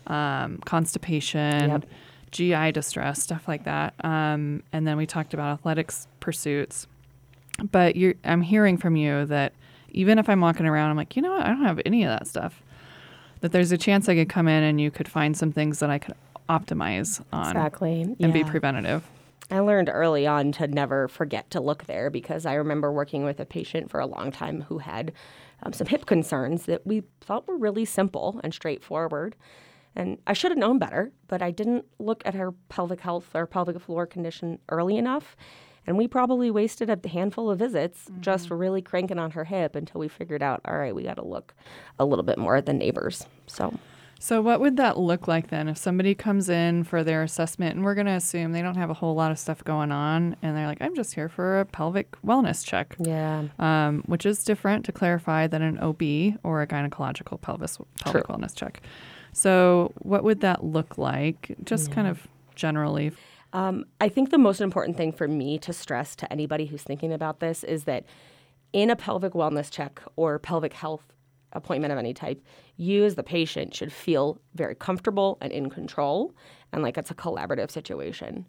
um, 0.09 0.57
constipation, 0.65 1.69
Yep. 1.69 1.85
GI 2.31 2.71
distress, 2.73 3.21
stuff 3.23 3.47
like 3.47 3.63
that. 3.65 3.93
Um, 4.03 4.63
and 4.71 4.87
then 4.87 4.97
we 4.97 5.05
talked 5.05 5.33
about 5.33 5.53
athletics 5.59 6.07
pursuits. 6.19 6.87
But 7.71 7.95
you're, 7.95 8.13
I'm 8.23 8.41
hearing 8.41 8.77
from 8.77 8.95
you 8.95 9.25
that 9.25 9.53
even 9.91 10.19
if 10.19 10.29
I'm 10.29 10.39
walking 10.41 10.65
around, 10.65 10.91
I'm 10.91 10.97
like, 10.97 11.15
you 11.15 11.21
know 11.21 11.31
what? 11.31 11.41
I 11.45 11.47
don't 11.49 11.63
have 11.65 11.81
any 11.85 12.03
of 12.03 12.09
that 12.09 12.27
stuff. 12.27 12.61
That 13.41 13.51
there's 13.51 13.71
a 13.71 13.77
chance 13.77 14.07
I 14.09 14.15
could 14.15 14.29
come 14.29 14.47
in 14.47 14.63
and 14.63 14.79
you 14.79 14.91
could 14.91 15.07
find 15.07 15.35
some 15.35 15.51
things 15.51 15.79
that 15.79 15.89
I 15.89 15.97
could 15.97 16.15
optimize 16.49 17.23
on 17.31 17.47
Exactly. 17.47 18.15
and 18.19 18.33
be 18.33 18.43
preventative. 18.43 19.03
I 19.51 19.59
learned 19.59 19.89
early 19.91 20.27
on 20.27 20.51
to 20.53 20.67
never 20.67 21.07
forget 21.07 21.49
to 21.51 21.59
look 21.59 21.85
there 21.85 22.09
because 22.11 22.45
I 22.45 22.53
remember 22.53 22.91
working 22.91 23.23
with 23.23 23.39
a 23.39 23.45
patient 23.45 23.89
for 23.89 23.99
a 23.99 24.05
long 24.05 24.31
time 24.31 24.61
who 24.61 24.77
had 24.77 25.11
um, 25.63 25.73
some 25.73 25.87
hip 25.87 26.05
concerns 26.05 26.65
that 26.65 26.85
we 26.85 27.03
thought 27.21 27.47
were 27.47 27.57
really 27.57 27.85
simple 27.85 28.39
and 28.43 28.53
straightforward. 28.53 29.35
And 29.99 30.17
I 30.25 30.31
should 30.31 30.51
have 30.51 30.57
known 30.57 30.79
better, 30.79 31.11
but 31.27 31.41
I 31.41 31.51
didn't 31.51 31.83
look 31.99 32.23
at 32.25 32.33
her 32.33 32.53
pelvic 32.69 33.01
health 33.01 33.35
or 33.35 33.45
pelvic 33.45 33.77
floor 33.81 34.05
condition 34.05 34.57
early 34.69 34.95
enough. 34.95 35.35
And 35.85 35.97
we 35.97 36.07
probably 36.07 36.49
wasted 36.49 36.89
a 36.89 37.09
handful 37.09 37.49
of 37.49 37.59
visits 37.59 38.09
just 38.21 38.49
really 38.49 38.81
cranking 38.81 39.19
on 39.19 39.31
her 39.31 39.43
hip 39.43 39.75
until 39.75 39.99
we 39.99 40.07
figured 40.07 40.41
out, 40.41 40.61
all 40.63 40.77
right, 40.77 40.95
we 40.95 41.03
got 41.03 41.15
to 41.15 41.25
look 41.25 41.53
a 41.99 42.05
little 42.05 42.23
bit 42.23 42.37
more 42.37 42.55
at 42.55 42.65
the 42.65 42.71
neighbors. 42.71 43.25
So, 43.47 43.77
So, 44.19 44.41
what 44.41 44.61
would 44.61 44.77
that 44.77 44.97
look 44.97 45.27
like 45.27 45.49
then 45.49 45.67
if 45.67 45.77
somebody 45.77 46.15
comes 46.15 46.47
in 46.47 46.85
for 46.85 47.03
their 47.03 47.21
assessment 47.21 47.75
and 47.75 47.83
we're 47.83 47.95
going 47.95 48.07
to 48.07 48.13
assume 48.13 48.53
they 48.53 48.61
don't 48.61 48.77
have 48.77 48.89
a 48.89 48.93
whole 48.93 49.15
lot 49.15 49.31
of 49.31 49.39
stuff 49.39 49.65
going 49.65 49.91
on 49.91 50.37
and 50.41 50.55
they're 50.55 50.67
like, 50.67 50.81
I'm 50.81 50.95
just 50.95 51.13
here 51.13 51.27
for 51.27 51.59
a 51.59 51.65
pelvic 51.65 52.11
wellness 52.25 52.65
check, 52.65 52.95
yeah. 52.99 53.43
um, 53.59 54.03
which 54.05 54.25
is 54.25 54.45
different 54.45 54.85
to 54.85 54.93
clarify 54.93 55.47
than 55.47 55.61
an 55.61 55.77
OB 55.79 56.39
or 56.43 56.61
a 56.61 56.67
gynecological 56.67 57.41
pelvis 57.41 57.77
pelvic 58.01 58.25
True. 58.25 58.35
wellness 58.35 58.55
check. 58.55 58.81
So, 59.33 59.93
what 59.99 60.23
would 60.23 60.41
that 60.41 60.63
look 60.63 60.97
like? 60.97 61.55
Just 61.63 61.91
kind 61.91 62.07
of 62.07 62.27
generally. 62.55 63.11
Um, 63.53 63.85
I 63.99 64.09
think 64.09 64.29
the 64.29 64.37
most 64.37 64.61
important 64.61 64.97
thing 64.97 65.11
for 65.11 65.27
me 65.27 65.57
to 65.59 65.73
stress 65.73 66.15
to 66.17 66.31
anybody 66.31 66.65
who's 66.65 66.83
thinking 66.83 67.11
about 67.11 67.39
this 67.39 67.63
is 67.63 67.85
that 67.85 68.05
in 68.73 68.89
a 68.89 68.95
pelvic 68.95 69.33
wellness 69.33 69.71
check 69.71 70.01
or 70.15 70.37
pelvic 70.37 70.73
health 70.73 71.03
appointment 71.53 71.91
of 71.91 71.97
any 71.97 72.13
type, 72.13 72.43
you 72.77 73.03
as 73.03 73.15
the 73.15 73.23
patient 73.23 73.73
should 73.73 73.91
feel 73.91 74.39
very 74.53 74.75
comfortable 74.75 75.37
and 75.41 75.51
in 75.51 75.69
control 75.69 76.33
and 76.71 76.83
like 76.83 76.97
it's 76.97 77.11
a 77.11 77.15
collaborative 77.15 77.71
situation. 77.71 78.47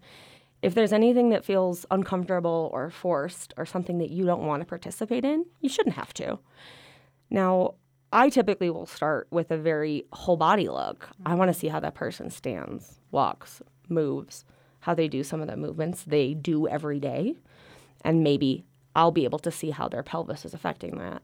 If 0.63 0.75
there's 0.75 0.93
anything 0.93 1.31
that 1.31 1.45
feels 1.45 1.87
uncomfortable 1.91 2.71
or 2.75 2.91
forced 2.91 3.55
or 3.57 3.65
something 3.65 3.99
that 3.99 4.11
you 4.11 4.27
don't 4.27 4.47
want 4.47 4.61
to 4.61 4.67
participate 4.67 5.25
in, 5.25 5.47
you 5.61 5.71
shouldn't 5.71 5.97
have 5.97 6.13
to. 6.15 6.39
Now, 7.31 7.75
I 8.13 8.29
typically 8.29 8.71
will 8.71 8.87
start 8.87 9.29
with 9.31 9.53
a 9.53 9.57
very 9.57 10.05
whole 10.13 10.37
body 10.37 10.69
look. 10.69 11.09
I 11.25 11.37
want 11.37 11.49
to 11.49 11.59
see 11.59 11.69
how 11.69 11.79
that 11.79 11.95
person 11.95 12.29
stands, 12.31 12.99
walks, 13.13 13.63
moves, 13.89 14.45
how 14.81 14.95
they 14.95 15.07
do 15.07 15.23
some 15.23 15.41
of 15.41 15.47
the 15.47 15.57
movements 15.57 16.03
they 16.03 16.35
do 16.35 16.67
every 16.67 16.99
day. 16.99 17.37
And 18.01 18.25
maybe 18.25 18.65
I'll 18.97 19.13
be 19.13 19.25
able 19.25 19.39
to 19.41 19.53
see 19.53 19.71
how 19.71 19.89
their 19.89 20.03
pelvis 20.03 20.45
is 20.45 20.55
affecting 20.55 20.99
that. 20.99 21.23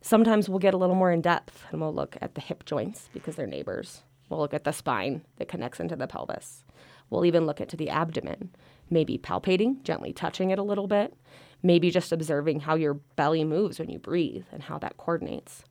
Sometimes 0.00 0.48
we'll 0.48 0.58
get 0.58 0.72
a 0.72 0.78
little 0.78 0.94
more 0.94 1.12
in 1.12 1.20
depth 1.20 1.64
and 1.70 1.82
we'll 1.82 1.94
look 1.94 2.16
at 2.22 2.34
the 2.34 2.40
hip 2.40 2.64
joints 2.64 3.10
because 3.12 3.36
they're 3.36 3.46
neighbors. 3.46 4.02
We'll 4.30 4.40
look 4.40 4.54
at 4.54 4.64
the 4.64 4.72
spine 4.72 5.22
that 5.36 5.48
connects 5.48 5.80
into 5.80 5.96
the 5.96 6.06
pelvis. 6.06 6.64
We'll 7.10 7.26
even 7.26 7.44
look 7.44 7.60
into 7.60 7.76
the 7.76 7.90
abdomen, 7.90 8.50
maybe 8.88 9.18
palpating, 9.18 9.82
gently 9.82 10.14
touching 10.14 10.50
it 10.50 10.58
a 10.58 10.62
little 10.62 10.86
bit, 10.86 11.14
maybe 11.62 11.90
just 11.90 12.10
observing 12.10 12.60
how 12.60 12.74
your 12.74 12.94
belly 12.94 13.44
moves 13.44 13.78
when 13.78 13.90
you 13.90 13.98
breathe 13.98 14.44
and 14.50 14.62
how 14.62 14.78
that 14.78 14.96
coordinates. 14.96 15.64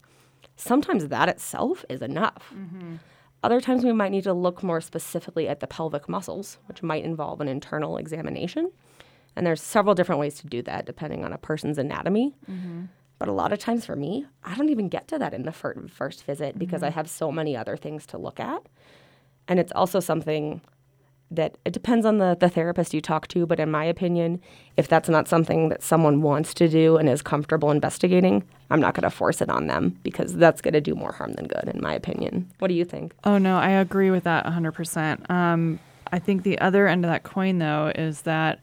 Sometimes 0.55 1.07
that 1.07 1.29
itself 1.29 1.83
is 1.89 2.01
enough. 2.01 2.53
Mm-hmm. 2.55 2.95
Other 3.43 3.59
times 3.59 3.83
we 3.83 3.91
might 3.91 4.11
need 4.11 4.23
to 4.23 4.33
look 4.33 4.63
more 4.63 4.79
specifically 4.79 5.47
at 5.47 5.59
the 5.59 5.67
pelvic 5.67 6.07
muscles, 6.07 6.59
which 6.67 6.81
might 6.81 7.03
involve 7.03 7.41
an 7.41 7.49
internal 7.49 7.97
examination. 7.97 8.71
And 9.35 9.45
there's 9.45 9.61
several 9.61 9.95
different 9.95 10.19
ways 10.19 10.35
to 10.35 10.47
do 10.47 10.61
that 10.61 10.85
depending 10.85 11.25
on 11.25 11.33
a 11.33 11.37
person's 11.37 11.77
anatomy. 11.77 12.35
Mm-hmm. 12.49 12.83
But 13.19 13.27
a 13.27 13.33
lot 13.33 13.53
of 13.53 13.59
times 13.59 13.85
for 13.85 13.95
me, 13.95 14.25
I 14.43 14.55
don't 14.55 14.69
even 14.69 14.89
get 14.89 15.07
to 15.09 15.19
that 15.19 15.33
in 15.33 15.43
the 15.43 15.51
fir- 15.51 15.87
first 15.87 16.23
visit 16.25 16.57
because 16.57 16.83
I 16.83 16.87
mm-hmm. 16.89 16.95
have 16.95 17.09
so 17.09 17.31
many 17.31 17.55
other 17.55 17.75
things 17.75 18.05
to 18.07 18.17
look 18.17 18.39
at. 18.39 18.61
And 19.47 19.59
it's 19.59 19.71
also 19.73 19.99
something 19.99 20.61
that 21.31 21.57
it 21.65 21.73
depends 21.73 22.05
on 22.05 22.19
the, 22.19 22.37
the 22.39 22.49
therapist 22.49 22.93
you 22.93 23.01
talk 23.01 23.27
to, 23.29 23.45
but 23.45 23.59
in 23.59 23.71
my 23.71 23.83
opinion, 23.83 24.39
if 24.77 24.87
that's 24.87 25.09
not 25.09 25.27
something 25.27 25.69
that 25.69 25.81
someone 25.81 26.21
wants 26.21 26.53
to 26.53 26.67
do 26.67 26.97
and 26.97 27.09
is 27.09 27.21
comfortable 27.21 27.71
investigating, 27.71 28.43
I'm 28.69 28.79
not 28.79 28.93
going 28.95 29.03
to 29.03 29.09
force 29.15 29.41
it 29.41 29.49
on 29.49 29.67
them 29.67 29.99
because 30.03 30.35
that's 30.35 30.61
going 30.61 30.73
to 30.73 30.81
do 30.81 30.95
more 30.95 31.11
harm 31.11 31.33
than 31.33 31.47
good, 31.47 31.69
in 31.73 31.81
my 31.81 31.93
opinion. 31.93 32.49
What 32.59 32.69
do 32.69 32.73
you 32.73 32.85
think? 32.85 33.13
Oh, 33.23 33.37
no, 33.37 33.57
I 33.57 33.69
agree 33.69 34.09
with 34.09 34.23
that 34.23 34.45
100%. 34.45 35.29
Um, 35.29 35.79
I 36.11 36.19
think 36.19 36.43
the 36.43 36.57
other 36.59 36.87
end 36.87 37.05
of 37.05 37.11
that 37.11 37.23
coin, 37.23 37.59
though, 37.59 37.91
is 37.93 38.21
that 38.21 38.59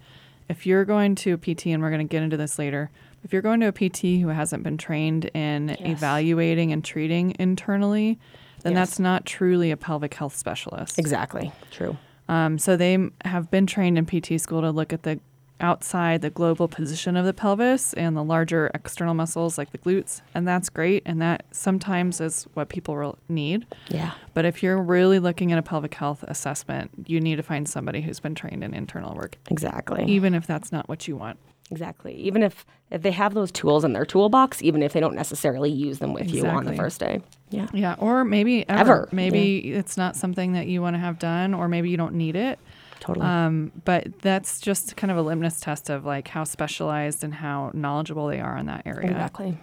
if 0.48 0.66
you're 0.66 0.84
going 0.84 1.14
to 1.16 1.32
a 1.34 1.36
PT, 1.38 1.66
and 1.66 1.82
we're 1.82 1.90
going 1.90 2.06
to 2.06 2.10
get 2.10 2.22
into 2.22 2.36
this 2.36 2.58
later, 2.58 2.90
if 3.22 3.32
you're 3.32 3.42
going 3.42 3.60
to 3.60 3.68
a 3.68 3.72
PT 3.72 4.20
who 4.22 4.28
hasn't 4.28 4.62
been 4.62 4.78
trained 4.78 5.26
in 5.34 5.70
evaluating 5.80 6.72
and 6.72 6.84
treating 6.84 7.36
internally, 7.38 8.18
then 8.62 8.72
Yes. 8.72 8.90
that's 8.90 8.98
not 8.98 9.26
truly 9.26 9.70
a 9.70 9.76
pelvic 9.76 10.14
health 10.14 10.34
specialist. 10.36 10.98
Exactly. 10.98 11.52
True. 11.70 11.96
Um, 12.28 12.58
so 12.58 12.76
they 12.76 12.96
have 13.24 13.50
been 13.50 13.66
trained 13.66 13.98
in 13.98 14.06
PT 14.06 14.40
school 14.40 14.60
to 14.62 14.70
look 14.70 14.92
at 14.92 15.02
the 15.02 15.20
outside, 15.60 16.22
the 16.22 16.30
global 16.30 16.68
position 16.68 17.16
of 17.16 17.24
the 17.24 17.32
pelvis 17.34 17.92
and 17.94 18.16
the 18.16 18.22
larger 18.24 18.70
external 18.74 19.14
muscles 19.14 19.58
like 19.58 19.72
the 19.72 19.78
glutes, 19.78 20.22
and 20.34 20.46
that's 20.46 20.68
great. 20.68 21.02
And 21.06 21.20
that 21.22 21.44
sometimes 21.50 22.20
is 22.20 22.44
what 22.54 22.68
people 22.68 23.18
need. 23.28 23.66
Yeah. 23.88 24.12
But 24.34 24.44
if 24.44 24.62
you're 24.62 24.80
really 24.82 25.18
looking 25.18 25.52
at 25.52 25.58
a 25.58 25.62
pelvic 25.62 25.94
health 25.94 26.24
assessment, 26.28 26.90
you 27.06 27.20
need 27.20 27.36
to 27.36 27.42
find 27.42 27.68
somebody 27.68 28.00
who's 28.00 28.20
been 28.20 28.34
trained 28.34 28.62
in 28.64 28.74
internal 28.74 29.14
work, 29.14 29.36
Exactly. 29.50 30.04
even 30.06 30.34
if 30.34 30.46
that's 30.46 30.72
not 30.72 30.88
what 30.88 31.06
you 31.08 31.16
want. 31.16 31.38
Exactly. 31.72 32.14
Even 32.14 32.42
if, 32.42 32.66
if 32.90 33.02
they 33.02 33.12
have 33.12 33.32
those 33.32 33.52
tools 33.52 33.84
in 33.84 33.92
their 33.92 34.04
toolbox, 34.04 34.60
even 34.60 34.82
if 34.82 34.92
they 34.92 34.98
don't 34.98 35.14
necessarily 35.14 35.70
use 35.70 36.00
them 36.00 36.12
with 36.12 36.28
you 36.32 36.44
on 36.46 36.64
the 36.64 36.74
first 36.74 36.98
day. 36.98 37.22
Yeah. 37.50 37.68
Yeah, 37.72 37.94
or 37.98 38.24
maybe 38.24 38.68
ever. 38.68 38.80
Ever, 38.80 39.08
Maybe 39.12 39.72
it's 39.72 39.96
not 39.96 40.16
something 40.16 40.54
that 40.54 40.66
you 40.66 40.82
want 40.82 40.94
to 40.94 41.00
have 41.00 41.20
done, 41.20 41.54
or 41.54 41.68
maybe 41.68 41.88
you 41.88 41.96
don't 41.96 42.14
need 42.14 42.34
it. 42.34 42.58
Totally. 43.00 43.26
Um, 43.26 43.72
but 43.84 44.20
that's 44.20 44.60
just 44.60 44.96
kind 44.96 45.10
of 45.10 45.16
a 45.16 45.22
litmus 45.22 45.58
test 45.60 45.88
of 45.90 46.04
like 46.04 46.28
how 46.28 46.44
specialized 46.44 47.24
and 47.24 47.32
how 47.34 47.70
knowledgeable 47.74 48.26
they 48.28 48.40
are 48.40 48.56
in 48.58 48.66
that 48.66 48.82
area. 48.86 49.10
exactly. 49.10 49.58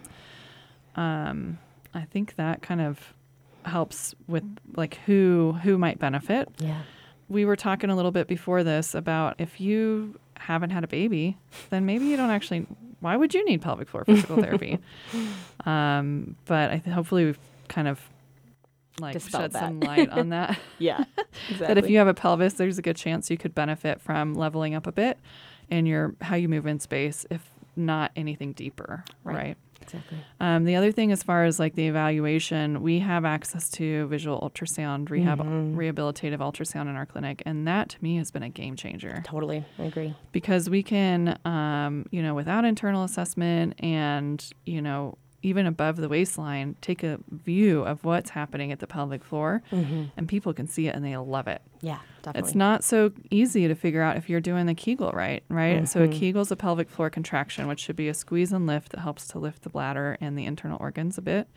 Um, 0.95 1.59
I 1.93 2.01
think 2.05 2.35
that 2.35 2.61
kind 2.61 2.81
of 2.81 3.13
helps 3.65 4.15
with 4.27 4.43
like 4.75 4.95
who 5.05 5.57
who 5.63 5.77
might 5.77 5.99
benefit. 5.99 6.49
Yeah. 6.57 6.81
We 7.29 7.45
were 7.45 7.55
talking 7.55 7.89
a 7.89 7.95
little 7.95 8.11
bit 8.11 8.27
before 8.27 8.63
this 8.63 8.95
about 8.95 9.35
if 9.39 9.59
you 9.59 10.19
haven't 10.37 10.69
had 10.69 10.83
a 10.83 10.87
baby, 10.87 11.37
then 11.69 11.85
maybe 11.85 12.05
you 12.05 12.17
don't 12.17 12.29
actually. 12.31 12.65
Why 12.99 13.15
would 13.15 13.33
you 13.35 13.45
need 13.45 13.61
pelvic 13.61 13.89
floor 13.89 14.03
physical 14.05 14.41
therapy? 14.41 14.79
Um, 15.65 16.37
but 16.45 16.71
I 16.71 16.77
th- 16.77 16.93
hopefully 16.93 17.25
we've 17.25 17.39
kind 17.67 17.89
of 17.89 17.99
like 18.99 19.19
shed 19.21 19.51
that. 19.51 19.53
some 19.53 19.79
light 19.79 20.09
on 20.09 20.29
that. 20.29 20.57
Yeah. 20.79 21.03
Exactly. 21.49 21.57
that 21.67 21.77
if 21.77 21.89
you 21.89 21.97
have 21.97 22.07
a 22.07 22.13
pelvis, 22.13 22.53
there's 22.53 22.77
a 22.77 22.81
good 22.81 22.95
chance 22.97 23.29
you 23.29 23.37
could 23.37 23.55
benefit 23.55 24.01
from 24.01 24.33
leveling 24.33 24.73
up 24.75 24.85
a 24.87 24.91
bit 24.91 25.17
in 25.69 25.85
your 25.85 26.15
how 26.21 26.35
you 26.35 26.47
move 26.49 26.65
in 26.67 26.79
space, 26.79 27.25
if 27.29 27.49
not 27.75 28.11
anything 28.15 28.53
deeper, 28.53 29.03
Right. 29.23 29.35
right? 29.35 29.57
Exactly. 29.81 30.17
Um, 30.41 30.65
the 30.65 30.75
other 30.75 30.91
thing, 30.91 31.11
as 31.13 31.23
far 31.23 31.45
as 31.45 31.59
like 31.59 31.75
the 31.75 31.87
evaluation, 31.87 32.81
we 32.81 32.99
have 32.99 33.23
access 33.23 33.69
to 33.71 34.07
visual 34.07 34.39
ultrasound, 34.41 35.09
rehab, 35.09 35.39
Mm-hmm. 35.39 35.77
rehabilitative 35.77 36.39
ultrasound 36.39 36.89
in 36.89 36.95
our 36.95 37.05
clinic, 37.05 37.41
and 37.45 37.67
that 37.67 37.89
to 37.89 38.03
me 38.03 38.17
has 38.17 38.29
been 38.31 38.43
a 38.43 38.49
game 38.49 38.75
changer 38.75 39.21
Totally. 39.25 39.63
I 39.79 39.83
agree. 39.83 40.13
because 40.33 40.69
we 40.69 40.83
can, 40.83 41.39
um, 41.45 42.05
you 42.11 42.21
know, 42.21 42.33
without 42.35 42.65
internal 42.65 43.03
assessment 43.03 43.75
and 43.79 44.43
you 44.65 44.81
know 44.81 45.17
even 45.43 45.65
above 45.67 45.97
the 45.97 46.09
waistline, 46.09 46.75
take 46.81 47.03
a 47.03 47.19
view 47.31 47.83
of 47.83 48.03
what's 48.03 48.31
happening 48.31 48.71
at 48.71 48.79
the 48.79 48.87
pelvic 48.87 49.23
floor, 49.23 49.61
and 49.71 50.27
people 50.27 50.53
can 50.53 50.67
see 50.67 50.87
it 50.87 50.95
and 50.95 51.05
they 51.05 51.15
love 51.17 51.47
it. 51.47 51.61
Yeah. 51.81 51.99
Definitely. 52.23 52.47
It's 52.47 52.55
not 52.55 52.83
so 52.83 53.11
easy 53.29 53.67
to 53.67 53.75
figure 53.75 54.01
out 54.01 54.17
if 54.17 54.29
you're 54.29 54.41
doing 54.41 54.65
the 54.65 54.73
Kegel 54.73 55.11
right, 55.11 55.43
right? 55.47 55.87
So 55.87 56.01
a 56.01 56.07
Mm-hmm. 56.07 56.19
Kegel 56.19 56.41
is 56.41 56.51
a 56.51 56.55
pelvic 56.57 56.89
floor 56.89 57.09
contraction, 57.09 57.67
which 57.67 57.79
should 57.79 57.95
be 57.95 58.09
a 58.09 58.13
squeeze 58.13 58.51
and 58.51 58.67
lift 58.67 58.91
that 58.91 58.99
helps 58.99 59.27
to 59.29 59.39
lift 59.39 59.61
the 59.61 59.69
bladder 59.69 60.17
and 60.19 60.37
the 60.37 60.45
internal 60.45 60.77
organs 60.81 61.17
a 61.17 61.21
bit. 61.21 61.47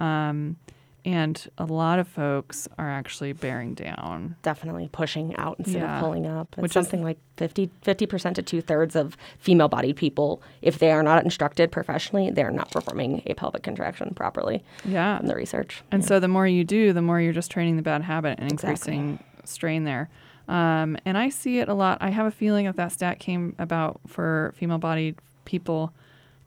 Um, 0.00 0.56
and 1.04 1.48
a 1.58 1.64
lot 1.64 1.98
of 1.98 2.06
folks 2.08 2.68
are 2.78 2.90
actually 2.90 3.32
bearing 3.32 3.74
down. 3.74 4.36
definitely 4.42 4.88
pushing 4.92 5.34
out 5.36 5.56
instead 5.58 5.82
Yeah. 5.82 5.96
of 5.96 6.00
pulling 6.04 6.26
up. 6.26 6.48
It's 6.52 6.62
Which 6.62 6.70
is- 6.70 6.74
something 6.74 7.02
like 7.02 7.18
50, 7.36 7.70
50% 7.82 8.34
to 8.36 8.42
two 8.42 8.60
thirds 8.60 8.94
of 8.96 9.16
female 9.38 9.68
bodied 9.68 9.96
people, 9.96 10.42
if 10.62 10.78
they 10.78 10.90
are 10.92 11.02
not 11.02 11.24
instructed 11.24 11.70
professionally, 11.72 12.30
they're 12.30 12.50
not 12.50 12.70
performing 12.70 13.22
a 13.26 13.34
pelvic 13.34 13.62
contraction 13.62 14.14
properly 14.14 14.62
Yeah. 14.84 15.18
from 15.18 15.26
the 15.26 15.34
research. 15.34 15.82
And 15.90 16.04
so 16.04 16.20
the 16.20 16.28
more 16.28 16.46
you 16.46 16.64
do, 16.64 16.92
the 16.92 17.02
more 17.02 17.20
you're 17.20 17.32
just 17.32 17.50
training 17.50 17.76
the 17.76 17.82
bad 17.82 18.02
habit 18.02 18.38
and 18.38 18.52
Exactly. 18.52 18.94
increasing 18.94 19.24
strain 19.44 19.84
there. 19.84 20.08
Um, 20.48 20.96
and 21.04 21.16
I 21.16 21.28
see 21.28 21.58
it 21.58 21.68
a 21.68 21.74
lot. 21.74 21.98
I 22.00 22.10
have 22.10 22.26
a 22.26 22.30
feeling 22.30 22.66
that 22.66 22.76
that 22.76 22.92
stat 22.92 23.18
came 23.20 23.54
about 23.58 24.00
for 24.06 24.52
female 24.56 24.78
bodied 24.78 25.16
people 25.44 25.92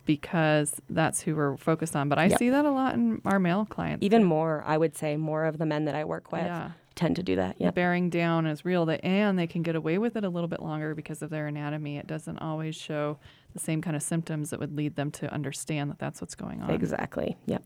because 0.06 0.76
that's 0.90 1.22
who 1.22 1.36
we're 1.36 1.58
focused 1.58 1.96
on. 1.96 2.10
But 2.10 2.20
I 2.20 2.26
Yep. 2.28 2.40
see 2.40 2.50
that 2.50 2.66
a 2.66 2.72
lot 2.72 2.96
in 2.96 3.22
our 3.26 3.40
male 3.40 3.66
clients. 3.66 4.04
Even 4.04 4.24
more, 4.24 4.64
I 4.66 4.78
would 4.78 4.96
say, 4.96 5.16
more 5.18 5.46
of 5.46 5.58
the 5.58 5.66
men 5.66 5.86
that 5.86 5.96
I 5.96 6.04
work 6.06 6.32
with 6.32 6.44
Yeah. 6.46 6.72
tend 6.96 7.16
to 7.16 7.24
do 7.24 7.36
that. 7.38 7.56
Yeah, 7.60 7.72
bearing 7.72 8.10
down 8.10 8.46
is 8.46 8.66
real 8.66 8.86
that 8.88 9.04
and 9.04 9.40
they 9.40 9.48
can 9.48 9.64
get 9.64 9.76
away 9.76 9.98
with 9.98 10.16
it 10.16 10.24
a 10.24 10.30
little 10.30 10.48
bit 10.50 10.62
longer 10.62 10.94
because 10.94 11.22
of 11.22 11.30
their 11.30 11.48
anatomy 11.48 11.98
it 11.98 12.06
doesn't 12.08 12.38
always 12.40 12.76
show 12.76 13.18
the 13.54 13.60
same 13.60 13.82
kind 13.82 13.96
of 13.96 14.04
symptoms 14.04 14.50
that 14.52 14.60
would 14.60 14.76
lead 14.76 14.96
them 14.96 15.10
to 15.12 15.32
understand 15.34 15.90
that 15.90 16.00
that's 16.00 16.22
what's 16.22 16.36
going 16.36 16.62
on 16.62 16.70
Exactly. 16.72 17.36
Yep. 17.48 17.64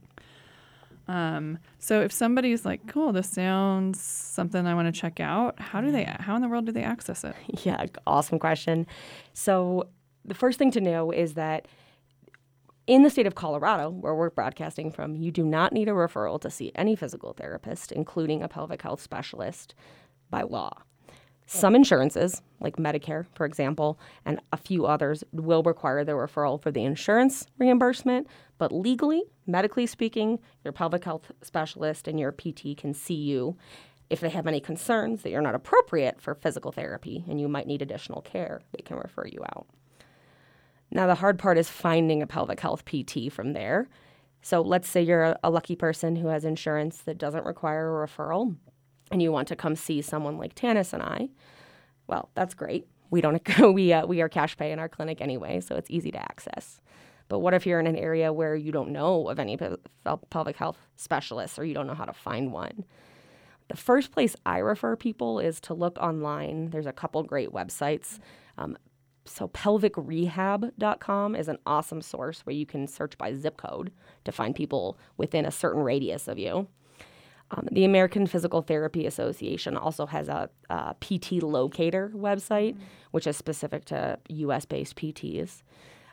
um, 1.08 1.58
so 1.80 2.02
if 2.02 2.12
somebody's 2.12 2.66
like 2.66 2.86
cool 2.88 3.12
this 3.14 3.30
sounds 3.30 4.00
something 4.00 4.66
i 4.68 4.74
want 4.74 4.94
to 4.94 4.98
check 5.02 5.20
out 5.20 5.58
how 5.60 5.80
do 5.82 5.92
they 5.92 6.04
how 6.20 6.36
in 6.36 6.42
the 6.42 6.48
world 6.50 6.66
do 6.66 6.72
they 6.72 6.84
access 6.84 7.24
it 7.24 7.36
Yeah, 7.66 7.86
awesome 8.06 8.40
question. 8.40 8.86
So, 9.34 9.88
the 10.26 10.34
first 10.34 10.60
thing 10.60 10.72
to 10.72 10.82
know 10.82 11.12
is 11.12 11.34
that 11.36 11.68
in 12.88 13.04
the 13.04 13.10
state 13.10 13.28
of 13.28 13.36
Colorado, 13.36 13.90
where 13.90 14.16
we're 14.16 14.30
broadcasting 14.30 14.92
from, 14.92 15.16
you 15.16 15.30
do 15.30 15.44
not 15.44 15.74
need 15.74 15.90
a 15.90 15.92
referral 15.92 16.40
to 16.42 16.50
see 16.50 16.72
any 16.74 16.96
physical 16.96 17.34
therapist, 17.34 17.92
including 17.92 18.42
a 18.42 18.48
pelvic 18.48 18.82
health 18.82 19.02
specialist, 19.02 19.76
by 20.30 20.42
law. 20.42 20.72
Some 21.46 21.76
insurances, 21.76 22.42
like 22.60 22.76
Medicare, 22.76 23.26
for 23.34 23.46
example, 23.46 24.00
and 24.26 24.42
a 24.52 24.58
few 24.58 24.86
others, 24.86 25.24
will 25.32 25.64
require 25.64 26.04
the 26.04 26.12
referral 26.12 26.62
for 26.62 26.72
the 26.72 26.84
insurance 26.84 27.46
reimbursement, 27.58 28.28
but 28.58 28.74
legally, 28.74 29.24
medically 29.46 29.86
speaking, 29.86 30.40
your 30.66 30.74
pelvic 30.74 31.06
health 31.06 31.32
specialist 31.42 32.08
and 32.08 32.20
your 32.20 32.34
PT 32.34 32.76
can 32.78 32.94
see 32.94 33.14
you 33.14 33.56
if 34.10 34.20
they 34.20 34.30
have 34.30 34.48
any 34.48 34.60
concerns 34.60 35.22
that 35.22 35.30
you're 35.30 35.42
not 35.42 35.56
appropriate 35.56 36.22
for 36.22 36.36
physical 36.36 36.72
therapy 36.72 37.24
and 37.30 37.40
you 37.40 37.48
might 37.48 37.68
need 37.68 37.82
additional 37.82 38.22
care, 38.22 38.62
they 38.72 38.82
can 38.82 38.98
refer 38.98 39.26
you 39.28 39.44
out. 39.56 39.68
Now, 40.92 41.08
the 41.08 41.16
hard 41.16 41.38
part 41.38 41.58
is 41.58 41.70
finding 41.70 42.22
a 42.22 42.28
pelvic 42.28 42.60
health 42.60 42.86
PT 42.86 43.32
from 43.32 43.54
there. 43.54 43.90
So, 44.42 44.62
let's 44.62 44.88
say 44.88 45.02
you're 45.02 45.36
a, 45.44 45.50
lucky 45.50 45.76
person 45.76 46.16
who 46.16 46.28
has 46.28 46.46
insurance 46.46 47.00
that 47.00 47.18
doesn't 47.18 47.46
require 47.46 48.04
a 48.04 48.08
referral 48.08 48.56
and 49.12 49.22
you 49.22 49.32
want 49.32 49.48
to 49.50 49.56
come 49.56 49.76
see 49.76 50.02
someone 50.02 50.38
like 50.38 50.56
Tanice 50.56 50.94
and 50.94 51.02
I. 51.02 51.30
Well, 52.08 52.30
that's 52.36 52.54
great. 52.54 52.88
We 53.10 53.22
don't 53.22 53.42
we 53.74 53.94
uh, 53.94 54.06
we 54.06 54.22
are 54.22 54.30
cash 54.30 54.58
pay 54.58 54.72
in 54.72 54.80
our 54.80 54.90
clinic 54.90 55.22
anyway, 55.22 55.60
so 55.62 55.76
it's 55.76 55.90
easy 55.90 56.12
to 56.12 56.20
access. 56.20 56.82
But 57.30 57.40
what 57.40 57.54
if 57.54 57.66
you're 57.66 57.80
in 57.80 57.88
an 57.88 57.98
area 57.98 58.32
where 58.32 58.56
you 58.56 58.72
don't 58.72 58.92
know 58.92 59.30
of 59.30 59.40
any 59.40 59.58
pel- 59.58 59.78
pel- 60.06 60.24
pelvic 60.30 60.56
health 60.56 60.78
specialists 60.96 61.60
or 61.60 61.66
you 61.66 61.74
don't 61.74 61.88
know 61.88 61.94
how 61.94 62.06
to 62.06 62.14
find 62.14 62.54
one? 62.54 62.86
The 63.68 63.76
first 63.76 64.12
place 64.12 64.36
I 64.46 64.60
refer 64.60 64.96
people 64.96 65.40
is 65.40 65.60
to 65.62 65.74
look 65.74 65.98
online. 65.98 66.70
There's 66.70 66.86
a 66.86 66.94
couple 66.94 67.22
great 67.24 67.50
websites. 67.50 68.20
Um, 68.58 68.78
so 69.28 69.48
pelvicrehab.com 69.50 71.36
is 71.36 71.48
an 71.48 71.58
awesome 71.66 72.02
source 72.02 72.42
where 72.46 72.56
you 72.56 72.66
can 72.66 72.88
search 72.88 73.18
by 73.18 73.34
zip 73.34 73.58
code 73.58 73.92
to 74.26 74.32
find 74.32 74.56
people 74.56 74.98
within 75.18 75.46
a 75.46 75.52
certain 75.52 75.82
radius 75.84 76.28
of 76.28 76.38
you. 76.38 76.68
Um, 77.52 77.68
the 77.72 77.86
American 77.86 78.28
Physical 78.28 78.62
Therapy 78.62 79.06
Association 79.06 79.78
also 79.78 80.06
has 80.06 80.28
a, 80.28 80.50
a 80.70 80.96
PT 81.00 81.42
locator 81.44 82.12
website, 82.14 82.76
which 83.12 83.26
is 83.26 83.38
specific 83.38 83.86
to 83.86 84.20
U.S. 84.28 84.66
based 84.66 84.98
PTs. 84.98 85.62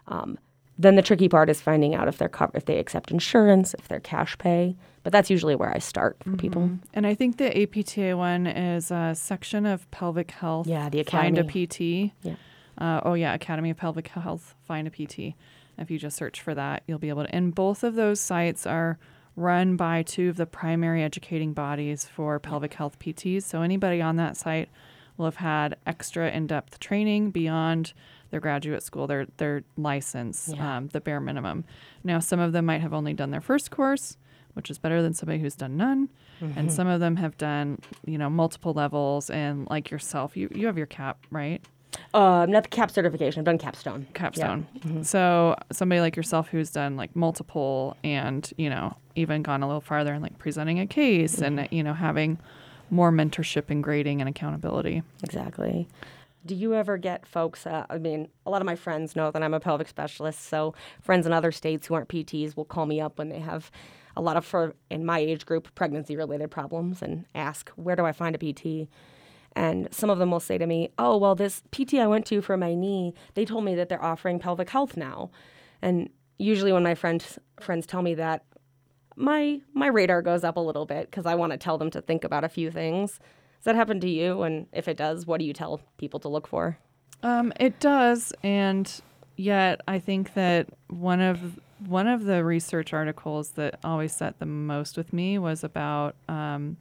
Um, 0.07 0.39
then 0.79 0.95
the 0.97 1.03
tricky 1.03 1.29
part 1.29 1.51
is 1.51 1.61
finding 1.61 1.95
out 1.95 2.07
if 2.09 2.19
they're 2.19 2.31
if 2.55 2.65
they 2.67 2.79
accept 2.79 3.11
insurance, 3.11 3.75
if 3.75 3.89
they're 3.89 4.01
cash 4.01 4.37
pay. 4.39 4.77
But 5.03 5.13
that's 5.13 5.29
usually 5.31 5.55
where 5.57 5.73
I 5.75 5.79
start 5.79 6.17
for 6.25 6.35
people. 6.37 6.71
and 6.95 7.07
i 7.07 7.15
think 7.15 7.37
the 7.37 7.51
apta 7.51 8.17
one 8.17 8.47
is 8.47 8.91
a 8.91 9.13
section 9.15 9.67
of 9.67 9.89
pelvic 9.91 10.31
health 10.31 10.67
Yeah, 10.67 10.89
the 10.89 11.03
find 11.03 11.37
a 11.37 11.45
pt 11.45 11.81
Yeah. 12.23 12.37
Uh, 12.79 13.01
oh 13.05 13.15
yeah, 13.15 13.35
Academy 13.35 13.71
of 13.71 13.77
Pelvic 13.77 14.09
Health. 14.09 14.55
Find 14.63 14.87
a 14.87 14.91
PT. 14.91 15.35
If 15.79 15.91
you 15.91 15.99
just 15.99 16.17
search 16.17 16.41
for 16.41 16.55
that, 16.55 16.83
you'll 16.87 16.99
be 16.99 17.09
able 17.09 17.25
to. 17.25 17.35
And 17.35 17.55
both 17.55 17.83
of 17.83 17.95
those 17.95 18.21
sites 18.21 18.67
are 18.67 18.99
run 19.37 19.77
by 19.77 20.03
two 20.03 20.29
of 20.29 20.37
the 20.37 20.47
primary 20.47 21.03
educating 21.03 21.53
bodies 21.53 22.05
for 22.05 22.39
pelvic 22.39 22.75
health 22.75 22.99
PTs. 23.01 23.43
So 23.43 23.63
anybody 23.63 24.01
on 24.01 24.15
that 24.17 24.37
site 24.37 24.69
will 25.17 25.25
have 25.25 25.37
had 25.37 25.77
extra 25.87 26.31
in-depth 26.31 26.79
training 26.79 27.31
beyond 27.33 27.93
their 28.31 28.39
graduate 28.41 28.83
school, 28.83 29.07
their 29.09 29.27
their 29.37 29.63
license, 29.77 30.51
Yeah. 30.55 30.77
um, 30.77 30.89
the 30.89 31.01
bare 31.01 31.21
minimum. 31.21 31.65
Now 32.05 32.19
some 32.21 32.39
of 32.41 32.53
them 32.53 32.67
might 32.67 32.81
have 32.81 32.93
only 32.95 33.13
done 33.15 33.31
their 33.31 33.41
first 33.41 33.71
course, 33.73 34.17
which 34.55 34.71
is 34.71 34.79
better 34.79 35.03
than 35.03 35.15
somebody 35.15 35.39
who's 35.41 35.57
done 35.57 35.77
none. 35.77 36.09
And 36.57 36.71
some 36.71 36.87
of 36.89 37.01
them 37.01 37.17
have 37.17 37.39
done, 37.39 37.79
you 38.05 38.19
know, 38.19 38.29
multiple 38.29 38.75
levels. 38.75 39.31
And 39.31 39.67
like 39.71 39.91
yourself, 39.91 40.37
you 40.37 40.49
you 40.55 40.67
have 40.67 40.77
your 40.77 40.87
cap, 40.87 41.19
right? 41.31 41.65
Uh, 42.13 42.47
not 42.49 42.63
the 42.63 42.69
CAPP 42.69 42.91
certification. 42.91 43.41
I've 43.41 43.45
done 43.45 43.59
capstone. 43.59 44.07
capstone. 44.15 44.67
So 45.03 45.57
somebody 45.73 46.01
like 46.01 46.17
yourself 46.17 46.49
who's 46.49 46.71
done 46.71 46.97
like 46.97 47.15
multiple 47.17 47.97
and 48.05 48.51
you 48.57 48.71
know 48.71 48.97
even 49.17 49.43
gone 49.43 49.63
a 49.63 49.67
little 49.67 49.81
farther 49.81 50.13
and 50.13 50.23
like 50.23 50.39
presenting 50.39 50.79
a 50.81 50.87
case 50.87 51.41
and 51.41 51.69
you 51.71 51.83
know 51.83 51.95
having 51.95 52.39
more 52.91 53.11
mentorship 53.11 53.65
and 53.69 53.83
grading 53.83 54.21
and 54.21 54.29
accountability. 54.29 55.03
Exactly. 55.23 55.89
Do 56.47 56.55
you 56.55 56.75
ever 56.75 56.99
get 56.99 57.27
folks? 57.27 57.67
Uh, 57.67 57.87
I 57.89 57.99
mean, 57.99 58.29
a 58.45 58.51
lot 58.51 58.61
of 58.61 58.67
my 58.67 58.77
friends 58.77 59.17
know 59.17 59.31
that 59.31 59.43
I'm 59.43 59.55
a 59.55 59.61
pelvic 59.61 59.89
specialist. 59.89 60.43
So 60.43 60.75
friends 61.01 61.27
in 61.27 61.33
other 61.33 61.51
states 61.51 61.87
who 61.87 61.95
aren't 61.95 62.09
PTs 62.09 62.55
will 62.55 62.67
call 62.67 62.85
me 62.87 63.01
up 63.01 63.19
when 63.19 63.31
they 63.31 63.39
have 63.41 63.71
a 64.17 64.21
lot 64.21 64.37
of, 64.37 64.45
for 64.45 64.75
in 64.91 65.05
my 65.05 65.19
age 65.19 65.47
group, 65.47 65.75
pregnancy-related 65.75 66.51
problems 66.51 67.03
and 67.03 67.25
ask, 67.35 67.71
"Where 67.71 67.97
do 67.97 68.05
I 68.05 68.13
find 68.13 68.37
a 68.37 68.39
PT?" 68.39 68.89
And 69.57 69.89
some 69.93 70.11
of 70.11 70.19
them 70.19 70.31
will 70.31 70.41
say 70.41 70.59
to 70.59 70.67
me, 70.67 70.91
"Oh, 70.99 71.17
well, 71.17 71.35
this 71.35 71.63
PT 71.71 71.95
I 71.95 72.07
went 72.07 72.27
to 72.27 72.43
for 72.43 72.57
my 72.57 72.75
knee, 72.75 73.15
they 73.35 73.45
told 73.45 73.65
me 73.65 73.75
that 73.77 73.89
they're 73.89 74.03
offering 74.03 74.39
pelvic 74.39 74.71
health 74.71 74.97
now." 74.97 75.31
And 75.81 76.11
usually, 76.39 76.73
when 76.73 76.83
my 76.83 76.95
friends 76.95 77.39
friends 77.61 77.87
tell 77.87 78.03
me 78.03 78.15
that, 78.15 78.45
my 79.17 79.61
my 79.73 79.87
radar 79.87 80.23
goes 80.23 80.45
up 80.45 80.57
a 80.57 80.61
little 80.61 80.87
bit 80.87 81.11
because 81.11 81.27
I 81.27 81.35
want 81.35 81.53
to 81.53 81.59
tell 81.59 81.79
them 81.79 81.91
to 81.93 82.01
think 82.01 82.25
about 82.25 82.45
a 82.45 82.49
few 82.49 82.71
things. 82.71 83.21
Does 83.59 83.65
that 83.67 83.77
happen 83.77 84.01
to 84.01 84.09
you? 84.09 84.43
And 84.43 84.67
if 84.73 84.89
it 84.89 84.97
does, 84.97 85.27
what 85.27 85.39
do 85.39 85.47
you 85.47 85.53
tell 85.53 85.81
people 85.97 86.21
to 86.21 86.29
look 86.29 86.47
for? 86.47 86.79
Um, 87.23 87.53
it 87.59 87.81
does, 87.81 88.33
and 88.43 88.91
yet 89.37 89.81
I 89.89 89.99
think 89.99 90.35
that 90.35 90.69
one 90.89 91.21
of 91.21 91.59
one 91.87 92.07
of 92.07 92.25
the 92.25 92.45
research 92.45 92.93
articles 92.93 93.51
that 93.53 93.79
always 93.85 94.15
set 94.15 94.39
the 94.39 94.47
most 94.47 94.97
with 94.97 95.13
me 95.13 95.39
was 95.39 95.65
about 95.65 96.15
um, 96.29 96.77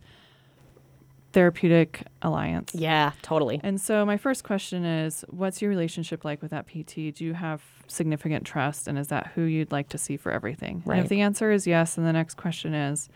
therapeutic 1.33 2.03
alliance. 2.21 2.71
Yeah, 2.73 3.11
totally. 3.21 3.59
And 3.63 3.81
so 3.81 4.05
my 4.05 4.17
first 4.17 4.43
question 4.43 4.85
is, 4.85 5.25
what's 5.29 5.61
your 5.61 5.69
relationship 5.69 6.23
like 6.23 6.41
with 6.41 6.51
that 6.51 6.67
PT? 6.67 7.13
Do 7.15 7.25
you 7.25 7.33
have 7.33 7.61
significant 7.87 8.45
trust, 8.45 8.87
and 8.87 8.97
is 8.97 9.07
that 9.09 9.27
who 9.35 9.41
you'd 9.43 9.71
like 9.71 9.89
to 9.89 9.97
see 9.97 10.15
for 10.15 10.31
everything? 10.31 10.83
And 10.87 11.03
if 11.03 11.09
the 11.09 11.21
answer 11.21 11.51
is 11.51 11.67
yes, 11.67 11.95
then 11.95 12.05
the 12.05 12.13
next 12.13 12.35
question 12.37 12.73
is, 12.73 13.09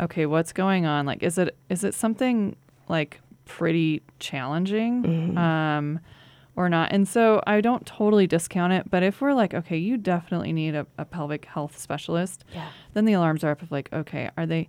okay, 0.00 0.24
what's 0.26 0.52
going 0.52 0.86
on? 0.86 1.04
Like, 1.04 1.22
is 1.22 1.36
it 1.38 1.56
is 1.68 1.84
it 1.84 1.94
something 1.94 2.56
like 2.88 3.20
pretty 3.44 4.02
challenging, 4.20 5.36
um, 5.36 5.98
or 6.54 6.68
not? 6.68 6.92
And 6.92 7.06
so 7.08 7.42
I 7.46 7.60
don't 7.60 7.84
totally 7.86 8.26
discount 8.26 8.72
it, 8.72 8.88
but 8.90 9.02
if 9.02 9.20
we're 9.20 9.34
like, 9.34 9.52
okay, 9.54 9.76
you 9.76 9.96
definitely 9.96 10.52
need 10.52 10.74
a, 10.74 10.86
a 10.96 11.04
pelvic 11.04 11.44
health 11.46 11.76
specialist, 11.78 12.44
Yeah. 12.54 12.68
then 12.94 13.04
the 13.04 13.14
alarms 13.14 13.42
are 13.44 13.50
up 13.50 13.62
of 13.62 13.72
like, 13.72 13.88
okay, 13.92 14.30
are 14.36 14.46
they 14.46 14.68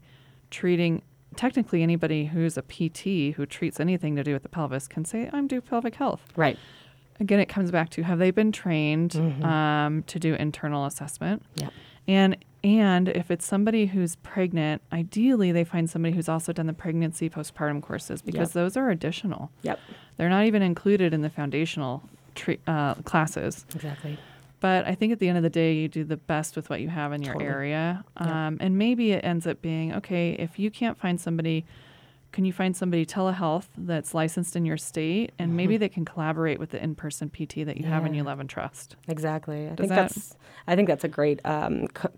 treating 0.49 1.03
technically 1.35 1.83
anybody 1.83 2.25
who's 2.25 2.57
a 2.57 2.61
PT 2.61 3.35
who 3.35 3.45
treats 3.45 3.79
anything 3.79 4.15
to 4.15 4.23
do 4.23 4.33
with 4.33 4.43
the 4.43 4.49
pelvis 4.49 4.87
can 4.87 5.05
say, 5.05 5.29
I'm 5.31 5.47
do 5.47 5.61
pelvic 5.61 5.95
health. 5.95 6.21
Right. 6.35 6.57
Again, 7.19 7.39
it 7.39 7.47
comes 7.49 7.69
back 7.71 7.89
to 7.91 8.03
have 8.03 8.17
they 8.19 8.31
been 8.31 8.51
trained 8.51 9.15
um, 9.43 10.03
to 10.07 10.19
do 10.19 10.35
internal 10.35 10.85
assessment? 10.85 11.43
Yep. 11.55 11.73
And 12.07 12.37
and 12.63 13.07
if 13.07 13.31
it's 13.31 13.45
somebody 13.45 13.85
who's 13.85 14.15
pregnant, 14.17 14.81
ideally 14.91 15.51
they 15.53 15.63
find 15.63 15.89
somebody 15.89 16.13
who's 16.13 16.27
also 16.27 16.51
done 16.51 16.65
the 16.67 16.73
pregnancy 16.73 17.29
postpartum 17.29 17.81
courses 17.81 18.21
because 18.21 18.49
Yep. 18.49 18.53
those 18.53 18.77
are 18.77 18.89
additional. 18.89 19.49
Yep. 19.61 19.79
They're 20.17 20.29
not 20.29 20.45
even 20.45 20.61
included 20.61 21.13
in 21.13 21.21
the 21.21 21.29
foundational 21.29 22.03
tre- 22.35 22.59
uh, 22.67 22.95
classes. 22.95 23.65
Exactly. 23.75 24.17
But 24.59 24.85
I 24.87 24.95
think 24.95 25.13
at 25.13 25.19
the 25.19 25.27
end 25.29 25.37
of 25.37 25.43
the 25.43 25.49
day, 25.49 25.73
you 25.73 25.87
do 25.87 26.03
the 26.03 26.17
best 26.17 26.55
with 26.55 26.69
what 26.69 26.81
you 26.81 26.89
have 26.89 27.13
in 27.13 27.21
your 27.21 27.33
Totally. 27.33 27.49
area. 27.51 28.03
Yeah. 28.19 28.47
Um, 28.47 28.57
and 28.59 28.77
maybe 28.77 29.11
it 29.11 29.23
ends 29.23 29.47
up 29.47 29.61
being 29.61 29.93
okay, 29.95 30.31
if 30.33 30.59
you 30.59 30.69
can't 30.69 30.97
find 30.97 31.19
somebody, 31.19 31.65
can 32.31 32.45
you 32.45 32.53
find 32.53 32.75
somebody 32.75 33.05
telehealth 33.05 33.67
that's 33.77 34.13
licensed 34.13 34.55
in 34.55 34.65
your 34.65 34.77
state? 34.77 35.31
And 35.39 35.55
maybe 35.55 35.77
they 35.77 35.89
can 35.89 36.03
collaborate 36.05 36.59
with 36.59 36.71
the 36.71 36.83
in 36.83 36.93
person 36.95 37.29
PT 37.29 37.65
that 37.65 37.77
you 37.77 37.85
have 37.85 38.03
and 38.03 38.09
Mm-hmm. 38.09 38.15
You 38.15 38.23
love 38.23 38.39
and 38.39 38.49
trust. 38.49 38.95
Exactly. 39.07 39.65
I 39.67 39.69
Does 39.69 39.77
think 39.77 39.89
that- 39.89 39.95
that's 40.13 40.35
I 40.67 40.75
think 40.75 40.87
that's 40.89 41.03
a 41.03 41.07
great 41.09 41.39
um, 41.45 41.87
c- 41.97 42.09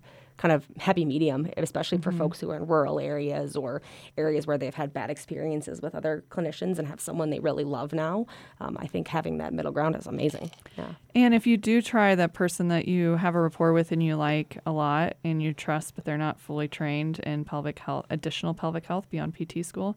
kind 0.41 0.51
of 0.51 0.65
happy 0.79 1.05
medium, 1.05 1.47
especially 1.55 1.99
for 1.99 2.11
folks 2.11 2.39
who 2.39 2.49
are 2.49 2.55
in 2.55 2.65
rural 2.65 2.99
areas 2.99 3.55
or 3.55 3.79
areas 4.17 4.47
where 4.47 4.57
they've 4.57 4.73
had 4.73 4.91
bad 4.91 5.11
experiences 5.11 5.83
with 5.83 5.93
other 5.93 6.23
clinicians 6.31 6.79
and 6.79 6.87
have 6.87 6.99
someone 6.99 7.29
they 7.29 7.39
really 7.39 7.63
love 7.63 7.93
now. 7.93 8.25
Um, 8.59 8.75
I 8.79 8.87
think 8.87 9.07
having 9.07 9.37
that 9.37 9.53
middle 9.53 9.71
ground 9.71 9.95
is 9.95 10.07
amazing. 10.07 10.49
Yeah. 10.75 10.93
And 11.13 11.35
if 11.35 11.45
you 11.45 11.57
do 11.57 11.79
try 11.79 12.15
that 12.15 12.33
person 12.33 12.69
that 12.69 12.87
you 12.87 13.17
have 13.17 13.35
a 13.35 13.39
rapport 13.39 13.71
with 13.71 13.91
and 13.91 14.01
you 14.01 14.15
like 14.15 14.57
a 14.65 14.71
lot 14.71 15.15
and 15.23 15.43
you 15.43 15.53
trust, 15.53 15.93
but 15.93 16.05
they're 16.05 16.17
not 16.17 16.39
fully 16.39 16.67
trained 16.67 17.19
in 17.19 17.45
pelvic 17.45 17.77
health, 17.77 18.07
additional 18.09 18.55
pelvic 18.55 18.87
health 18.87 19.07
beyond 19.11 19.35
PT 19.35 19.63
school, 19.63 19.95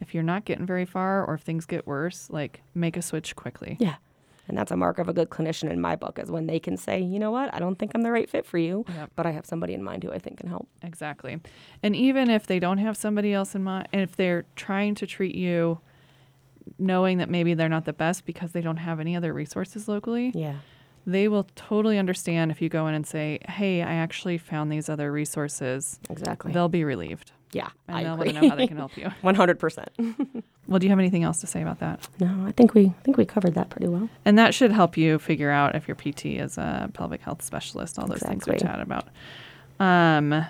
if 0.00 0.14
you're 0.14 0.22
not 0.22 0.46
getting 0.46 0.64
very 0.64 0.86
far 0.86 1.22
or 1.22 1.34
if 1.34 1.42
things 1.42 1.66
get 1.66 1.86
worse, 1.86 2.30
like 2.30 2.62
make 2.74 2.96
a 2.96 3.02
switch 3.02 3.36
quickly. 3.36 3.76
Yeah. 3.78 3.96
And 4.48 4.56
that's 4.56 4.70
a 4.72 4.76
mark 4.76 4.98
of 4.98 5.08
a 5.08 5.12
good 5.12 5.28
clinician 5.28 5.70
in 5.70 5.80
my 5.80 5.94
book 5.94 6.18
is 6.18 6.30
when 6.30 6.46
they 6.46 6.58
can 6.58 6.76
say, 6.76 7.00
you 7.00 7.18
know 7.18 7.30
what, 7.30 7.52
I 7.54 7.58
don't 7.58 7.78
think 7.78 7.92
I'm 7.94 8.02
the 8.02 8.10
right 8.10 8.28
fit 8.28 8.46
for 8.46 8.56
you, 8.58 8.84
Yep. 8.88 9.10
but 9.14 9.26
I 9.26 9.30
have 9.32 9.44
somebody 9.44 9.74
in 9.74 9.82
mind 9.84 10.02
who 10.04 10.10
I 10.10 10.18
think 10.18 10.38
can 10.38 10.48
help. 10.48 10.68
Exactly. 10.82 11.38
And 11.82 11.94
even 11.94 12.30
if 12.30 12.46
they 12.46 12.58
don't 12.58 12.78
have 12.78 12.96
somebody 12.96 13.32
else 13.34 13.54
in 13.54 13.62
mind, 13.62 13.88
and 13.92 14.00
if 14.02 14.16
they're 14.16 14.46
trying 14.56 14.94
to 14.96 15.06
treat 15.06 15.34
you 15.34 15.80
knowing 16.78 17.18
that 17.18 17.30
maybe 17.30 17.54
they're 17.54 17.68
not 17.68 17.84
the 17.84 17.92
best 17.92 18.24
because 18.26 18.52
they 18.52 18.60
don't 18.60 18.76
have 18.78 19.00
any 19.00 19.16
other 19.16 19.32
resources 19.32 19.88
locally, 19.88 20.32
Yeah. 20.34 20.56
they 21.06 21.28
will 21.28 21.44
totally 21.54 21.98
understand 21.98 22.50
if 22.50 22.60
you 22.62 22.68
go 22.68 22.86
in 22.86 22.94
and 22.94 23.06
say, 23.06 23.38
Hey, 23.48 23.82
I 23.82 23.94
actually 23.94 24.38
found 24.38 24.70
these 24.72 24.88
other 24.88 25.10
resources. 25.12 25.98
Exactly. 26.10 26.52
They'll 26.52 26.68
be 26.68 26.84
relieved. 26.84 27.32
Yeah. 27.52 27.68
And 27.86 27.96
I 27.96 28.02
they'll 28.04 28.14
agree. 28.14 28.26
want 28.32 28.36
to 28.36 28.42
know 28.42 28.48
how 28.50 28.56
they 28.56 28.66
can 28.66 28.76
help 28.76 28.96
you. 28.96 29.04
100%. 29.24 30.42
Well, 30.66 30.78
do 30.78 30.86
you 30.86 30.90
have 30.90 30.98
anything 30.98 31.22
else 31.24 31.40
to 31.40 31.46
say 31.46 31.62
about 31.62 31.80
that? 31.80 32.06
no, 32.20 32.44
I 32.46 32.52
think 32.52 32.74
we 32.74 32.86
I 32.86 33.02
think 33.02 33.16
we 33.16 33.24
covered 33.24 33.54
that 33.54 33.70
pretty 33.70 33.88
well. 33.88 34.08
And 34.24 34.38
that 34.38 34.54
should 34.54 34.70
help 34.72 34.96
you 34.96 35.18
figure 35.18 35.50
out 35.50 35.74
if 35.74 35.88
your 35.88 35.94
PT 35.94 36.26
is 36.26 36.58
a 36.58 36.90
pelvic 36.92 37.22
health 37.22 37.42
specialist, 37.42 37.98
all 37.98 38.06
those 38.06 38.18
things 38.20 38.46
we 38.46 38.52
Exactly. 38.54 38.66
chatted 38.68 38.82
about. 38.86 39.08
Um, 39.80 40.44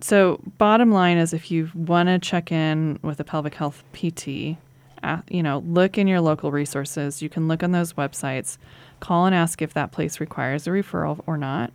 so, 0.00 0.40
bottom 0.58 0.90
line 0.92 1.16
is 1.16 1.32
if 1.32 1.50
you 1.50 1.70
want 1.74 2.08
to 2.08 2.18
check 2.18 2.52
in 2.52 2.98
with 3.02 3.20
a 3.20 3.24
pelvic 3.24 3.54
health 3.54 3.82
PT, 3.94 4.58
uh, 5.02 5.18
you 5.30 5.42
know, 5.42 5.62
look 5.66 5.96
in 5.96 6.06
your 6.06 6.20
local 6.20 6.50
resources. 6.50 7.22
You 7.22 7.28
can 7.30 7.48
look 7.48 7.62
on 7.62 7.72
those 7.72 7.94
websites, 7.94 8.58
call 9.00 9.24
and 9.26 9.34
ask 9.34 9.62
if 9.62 9.72
that 9.74 9.92
place 9.92 10.20
requires 10.20 10.66
a 10.66 10.70
referral 10.70 11.22
or 11.26 11.38
not. 11.38 11.72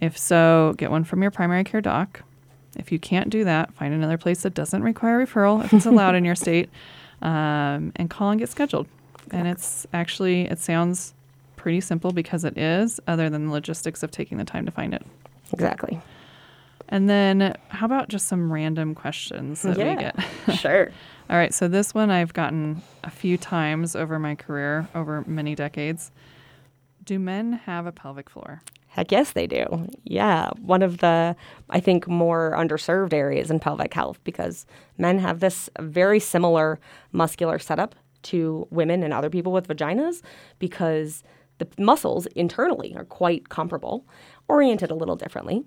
If 0.00 0.18
so, 0.18 0.74
get 0.76 0.90
one 0.90 1.04
from 1.04 1.22
your 1.22 1.30
primary 1.30 1.62
care 1.64 1.80
doc. 1.80 2.22
If 2.76 2.90
you 2.90 2.98
can't 2.98 3.30
do 3.30 3.44
that, 3.44 3.72
find 3.74 3.92
another 3.92 4.18
place 4.18 4.42
that 4.42 4.54
doesn't 4.54 4.82
require 4.82 5.24
referral 5.24 5.64
if 5.64 5.72
it's 5.72 5.86
allowed 5.86 6.14
in 6.14 6.24
your 6.24 6.34
state, 6.46 6.70
um, 7.20 7.92
and 7.96 8.08
call 8.08 8.30
and 8.30 8.40
get 8.40 8.48
scheduled. 8.48 8.86
And 9.30 9.48
it's 9.48 9.86
actually 9.92 10.42
it 10.42 10.58
sounds 10.58 11.14
pretty 11.56 11.80
simple 11.80 12.12
because 12.12 12.44
it 12.44 12.58
is, 12.58 13.00
other 13.06 13.30
than 13.30 13.46
the 13.46 13.52
logistics 13.52 14.02
of 14.02 14.10
taking 14.10 14.38
the 14.38 14.44
time 14.44 14.66
to 14.66 14.72
find 14.72 14.94
it. 14.94 15.06
Exactly. 15.52 16.00
And 16.88 17.08
then 17.08 17.56
how 17.68 17.86
about 17.86 18.08
just 18.08 18.26
some 18.26 18.52
random 18.52 18.94
questions 18.94 19.62
that 19.62 19.78
we 19.78 19.84
get? 19.96 20.16
sure. 20.58 20.90
All 21.30 21.36
right, 21.36 21.54
so 21.54 21.68
this 21.68 21.94
one 21.94 22.10
I've 22.10 22.34
gotten 22.34 22.82
a 23.04 23.10
few 23.10 23.38
times 23.38 23.96
over 23.96 24.18
my 24.18 24.34
career, 24.34 24.88
over 24.94 25.24
many 25.26 25.54
decades. 25.54 26.10
Do 27.04 27.18
men 27.18 27.54
have 27.64 27.86
a 27.86 27.92
pelvic 27.92 28.28
floor? 28.28 28.60
Heck 28.92 29.10
yes, 29.10 29.32
they 29.32 29.46
do. 29.46 29.88
Yeah. 30.04 30.50
One 30.60 30.82
of 30.82 30.98
the, 30.98 31.34
I 31.70 31.80
think, 31.80 32.06
more 32.06 32.54
underserved 32.58 33.14
areas 33.14 33.50
in 33.50 33.58
pelvic 33.58 33.94
health 33.94 34.20
because 34.22 34.66
men 34.98 35.18
have 35.18 35.40
this 35.40 35.70
very 35.80 36.20
similar 36.20 36.78
muscular 37.10 37.58
setup 37.58 37.94
to 38.24 38.68
women 38.70 39.02
and 39.02 39.14
other 39.14 39.30
people 39.30 39.50
with 39.50 39.66
vaginas 39.66 40.20
because 40.58 41.24
the 41.56 41.66
muscles 41.78 42.26
internally 42.36 42.94
are 42.94 43.06
quite 43.06 43.48
comparable, 43.48 44.06
oriented 44.46 44.90
a 44.90 44.94
little 44.94 45.16
differently. 45.16 45.64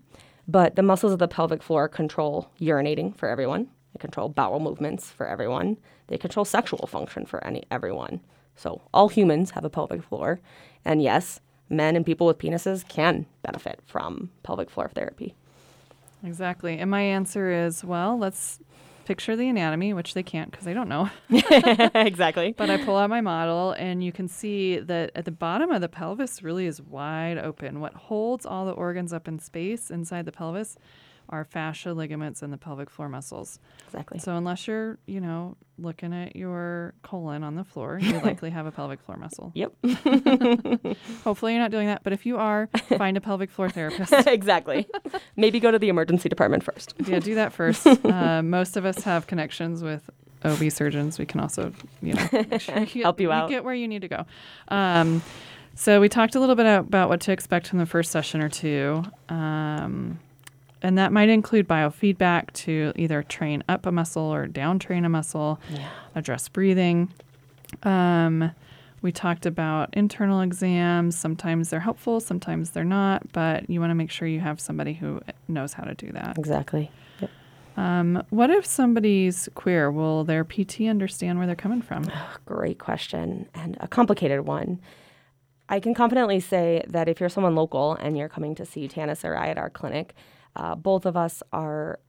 But 0.48 0.76
the 0.76 0.84
muscles 0.84 1.12
of 1.12 1.18
the 1.18 1.28
pelvic 1.28 1.64
floor 1.64 1.88
control 1.88 2.52
urinating 2.62 3.18
for 3.18 3.28
everyone. 3.28 3.70
They 3.94 4.00
control 4.00 4.30
bowel 4.30 4.60
movements 4.60 5.10
for 5.10 5.28
everyone. 5.28 5.78
They 6.08 6.20
control 6.20 6.46
sexual 6.46 6.86
function 6.86 7.26
for 7.26 7.44
any 7.44 7.64
everyone. 7.72 8.22
So 8.56 8.84
all 8.94 9.10
humans 9.10 9.52
have 9.52 9.66
a 9.66 9.70
pelvic 9.70 10.04
floor, 10.04 10.40
and 10.86 11.02
yes, 11.02 11.42
men 11.70 11.96
and 11.96 12.06
people 12.06 12.28
with 12.28 12.38
penises 12.38 12.88
can 12.88 13.26
benefit 13.42 13.80
from 13.86 14.30
pelvic 14.44 14.70
floor 14.70 14.90
therapy. 14.94 15.36
Exactly. 16.24 16.78
And 16.80 16.90
my 16.90 17.02
answer 17.02 17.52
is 17.52 17.84
well, 17.84 18.18
let's 18.18 18.60
picture 19.06 19.36
the 19.36 19.48
anatomy, 19.48 19.94
which 19.94 20.14
they 20.14 20.24
can't 20.24 20.52
because 20.52 20.66
they 20.66 20.74
don't 20.74 20.90
know. 20.90 21.10
exactly. 21.30 22.54
But 22.58 22.70
I 22.70 22.84
pull 22.84 22.98
out 22.98 23.10
my 23.10 23.22
model, 23.22 23.72
and 23.74 24.04
you 24.04 24.12
can 24.12 24.28
see 24.28 24.80
that 24.80 25.12
at 25.16 25.26
the 25.26 25.32
bottom 25.32 25.72
of 25.72 25.82
the 25.82 25.90
pelvis 25.90 26.44
really 26.44 26.66
is 26.66 26.82
wide 26.82 27.38
open. 27.38 27.80
What 27.80 27.94
holds 27.94 28.46
all 28.46 28.66
the 28.66 28.72
organs 28.72 29.14
up 29.14 29.28
in 29.28 29.40
space 29.40 29.90
inside 29.90 30.26
the 30.26 30.32
pelvis 30.32 30.78
are 31.30 31.44
fascia, 31.44 31.94
ligaments, 31.94 32.42
and 32.42 32.52
the 32.54 32.58
pelvic 32.58 32.90
floor 32.90 33.10
muscles. 33.10 33.60
Exactly. 33.88 34.20
So 34.20 34.36
unless 34.36 34.68
you're, 34.68 34.98
you 35.06 35.20
know, 35.20 35.58
looking 35.78 36.14
at 36.14 36.36
your 36.36 36.94
colon 37.04 37.44
on 37.44 37.56
the 37.56 37.64
floor, 37.64 38.00
you 38.02 38.14
likely 38.24 38.50
have 38.50 38.66
a 38.66 38.72
pelvic 38.72 39.02
floor 39.02 39.18
muscle. 39.18 39.52
Yep. 39.56 39.74
Hopefully 41.24 41.54
you're 41.54 41.62
not 41.62 41.72
doing 41.72 41.88
that, 41.88 42.04
but 42.04 42.14
if 42.14 42.26
you 42.26 42.38
are, 42.38 42.68
find 42.98 43.18
a 43.18 43.22
pelvic 43.22 43.50
floor 43.50 43.70
therapist. 43.70 44.14
exactly. 44.28 44.88
Maybe 45.36 45.60
go 45.60 45.72
to 45.72 45.80
the 45.80 45.90
emergency 45.90 46.30
department 46.30 46.64
first. 46.64 46.94
yeah, 47.06 47.20
do 47.20 47.36
that 47.36 47.54
first. 47.54 47.86
Uh, 47.88 48.42
most 48.44 48.78
of 48.78 48.86
us 48.86 49.04
have 49.04 49.28
connections 49.28 49.84
with 49.84 50.10
OB 50.44 50.72
surgeons. 50.72 51.18
We 51.18 51.26
can 51.26 51.40
also, 51.40 51.74
you 52.02 52.14
know, 52.14 52.28
sure 52.60 52.80
you 52.80 52.86
get, 52.86 53.04
Help 53.04 53.20
you 53.20 53.32
out. 53.32 53.50
get 53.50 53.64
where 53.64 53.74
you 53.74 53.88
need 53.88 54.02
to 54.02 54.08
go. 54.08 54.26
Um, 54.68 55.22
so 55.74 56.00
we 56.00 56.08
talked 56.08 56.36
a 56.36 56.40
little 56.40 56.56
bit 56.56 56.66
about 56.66 57.10
what 57.10 57.20
to 57.22 57.32
expect 57.32 57.74
in 57.74 57.80
the 57.80 57.86
first 57.86 58.12
session 58.12 58.42
or 58.42 58.48
two. 58.50 59.04
Um, 59.28 60.20
and 60.82 60.98
that 60.98 61.12
might 61.12 61.30
include 61.30 61.68
biofeedback 61.68 62.52
to 62.54 62.92
either 62.96 63.24
train 63.24 63.64
up 63.68 63.86
a 63.86 63.92
muscle 63.92 64.24
or 64.24 64.46
down 64.48 64.80
train 64.80 65.06
a 65.06 65.10
muscle, 65.10 65.60
Yeah. 65.70 65.88
address 66.16 66.48
breathing. 66.50 67.12
Um, 67.84 68.52
we 69.02 69.12
talked 69.12 69.46
about 69.46 69.90
internal 69.94 70.42
exams. 70.42 71.16
Sometimes 71.18 71.70
they're 71.70 71.80
helpful, 71.80 72.20
sometimes 72.20 72.72
they're 72.72 72.84
not, 72.84 73.32
but 73.34 73.70
you 73.70 73.80
want 73.80 73.92
to 73.92 73.96
make 73.96 74.10
sure 74.12 74.28
you 74.28 74.40
have 74.40 74.60
somebody 74.60 74.94
who 74.94 75.22
knows 75.48 75.74
how 75.74 75.84
to 75.84 75.94
do 75.94 76.12
that. 76.12 76.38
Exactly. 76.38 76.92
Yep. 77.20 77.30
Um, 77.78 78.24
what 78.30 78.50
if 78.50 78.66
somebody's 78.66 79.50
queer? 79.56 79.92
Will 79.92 80.24
their 80.24 80.44
PT 80.44 80.82
understand 80.88 81.38
where 81.38 81.46
they're 81.48 81.56
coming 81.56 81.82
from? 81.82 82.10
Great 82.46 82.80
question 82.80 83.48
and 83.54 83.78
a 83.80 83.88
complicated 83.88 84.42
one. 84.48 84.80
I 85.68 85.80
can 85.80 85.94
confidently 85.96 86.40
say 86.40 86.84
that 86.88 87.10
if 87.10 87.20
you're 87.20 87.30
someone 87.30 87.56
local 87.56 87.94
and 87.94 88.18
you're 88.18 88.30
coming 88.30 88.54
to 88.56 88.66
see 88.66 88.88
Tanice 88.88 89.26
or 89.26 89.36
I 89.36 89.50
at 89.50 89.58
our 89.58 89.70
clinic, 89.70 90.14
uh, 90.56 90.76
both 90.76 91.06
of 91.06 91.18
us 91.18 91.42
are 91.54 92.00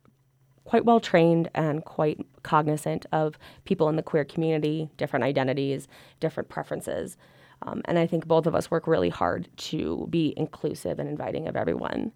quite 0.65 0.85
well 0.85 1.01
trained 1.01 1.49
and 1.55 1.85
quite 1.85 2.19
cognizant 2.43 3.07
of 3.13 3.39
people 3.65 3.89
in 3.89 3.97
the 3.97 4.03
queer 4.03 4.25
community, 4.25 4.91
different 4.97 5.25
identities, 5.25 5.89
different 6.21 6.49
preferences. 6.49 7.17
Um, 7.63 7.83
and 7.87 7.99
I 7.99 8.07
think 8.07 8.27
both 8.27 8.47
of 8.47 8.55
us 8.55 8.71
work 8.71 8.87
really 8.87 9.09
hard 9.09 9.49
to 9.57 10.07
be 10.11 10.35
inclusive 10.37 10.99
and 10.99 11.09
inviting 11.09 11.49
of 11.49 11.57
everyone. 11.57 12.13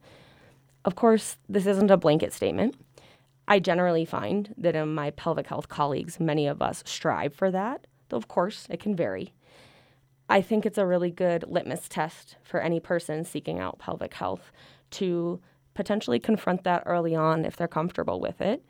Of 0.85 0.97
course, 0.97 1.39
this 1.49 1.67
isn't 1.67 1.91
a 1.91 1.97
blanket 1.97 2.33
statement. 2.33 2.77
I 3.49 3.59
generally 3.59 4.05
find 4.05 4.55
that 4.59 4.77
in 4.77 4.95
my 4.95 5.11
pelvic 5.11 5.47
health 5.47 5.69
colleagues, 5.69 6.21
many 6.21 6.47
of 6.47 6.61
us 6.63 6.83
strive 6.87 7.35
for 7.35 7.51
that, 7.51 7.87
though 8.09 8.17
of 8.17 8.29
course 8.29 8.67
it 8.71 8.81
can 8.81 8.95
vary. 8.95 9.33
I 10.29 10.43
think 10.43 10.65
it's 10.65 10.79
a 10.79 10.87
really 10.87 11.11
good 11.11 11.45
litmus 11.49 11.89
test 11.89 12.37
for 12.45 12.61
any 12.61 12.79
person 12.79 13.25
seeking 13.25 13.59
out 13.59 13.81
pelvic 13.81 14.15
health 14.15 14.53
to 14.93 15.41
potentially 15.75 16.19
confront 16.19 16.65
that 16.65 16.83
early 16.87 17.15
on 17.15 17.45
if 17.45 17.57
they're 17.57 17.69
comfortable 17.69 18.21
with 18.21 18.41
it, 18.41 18.65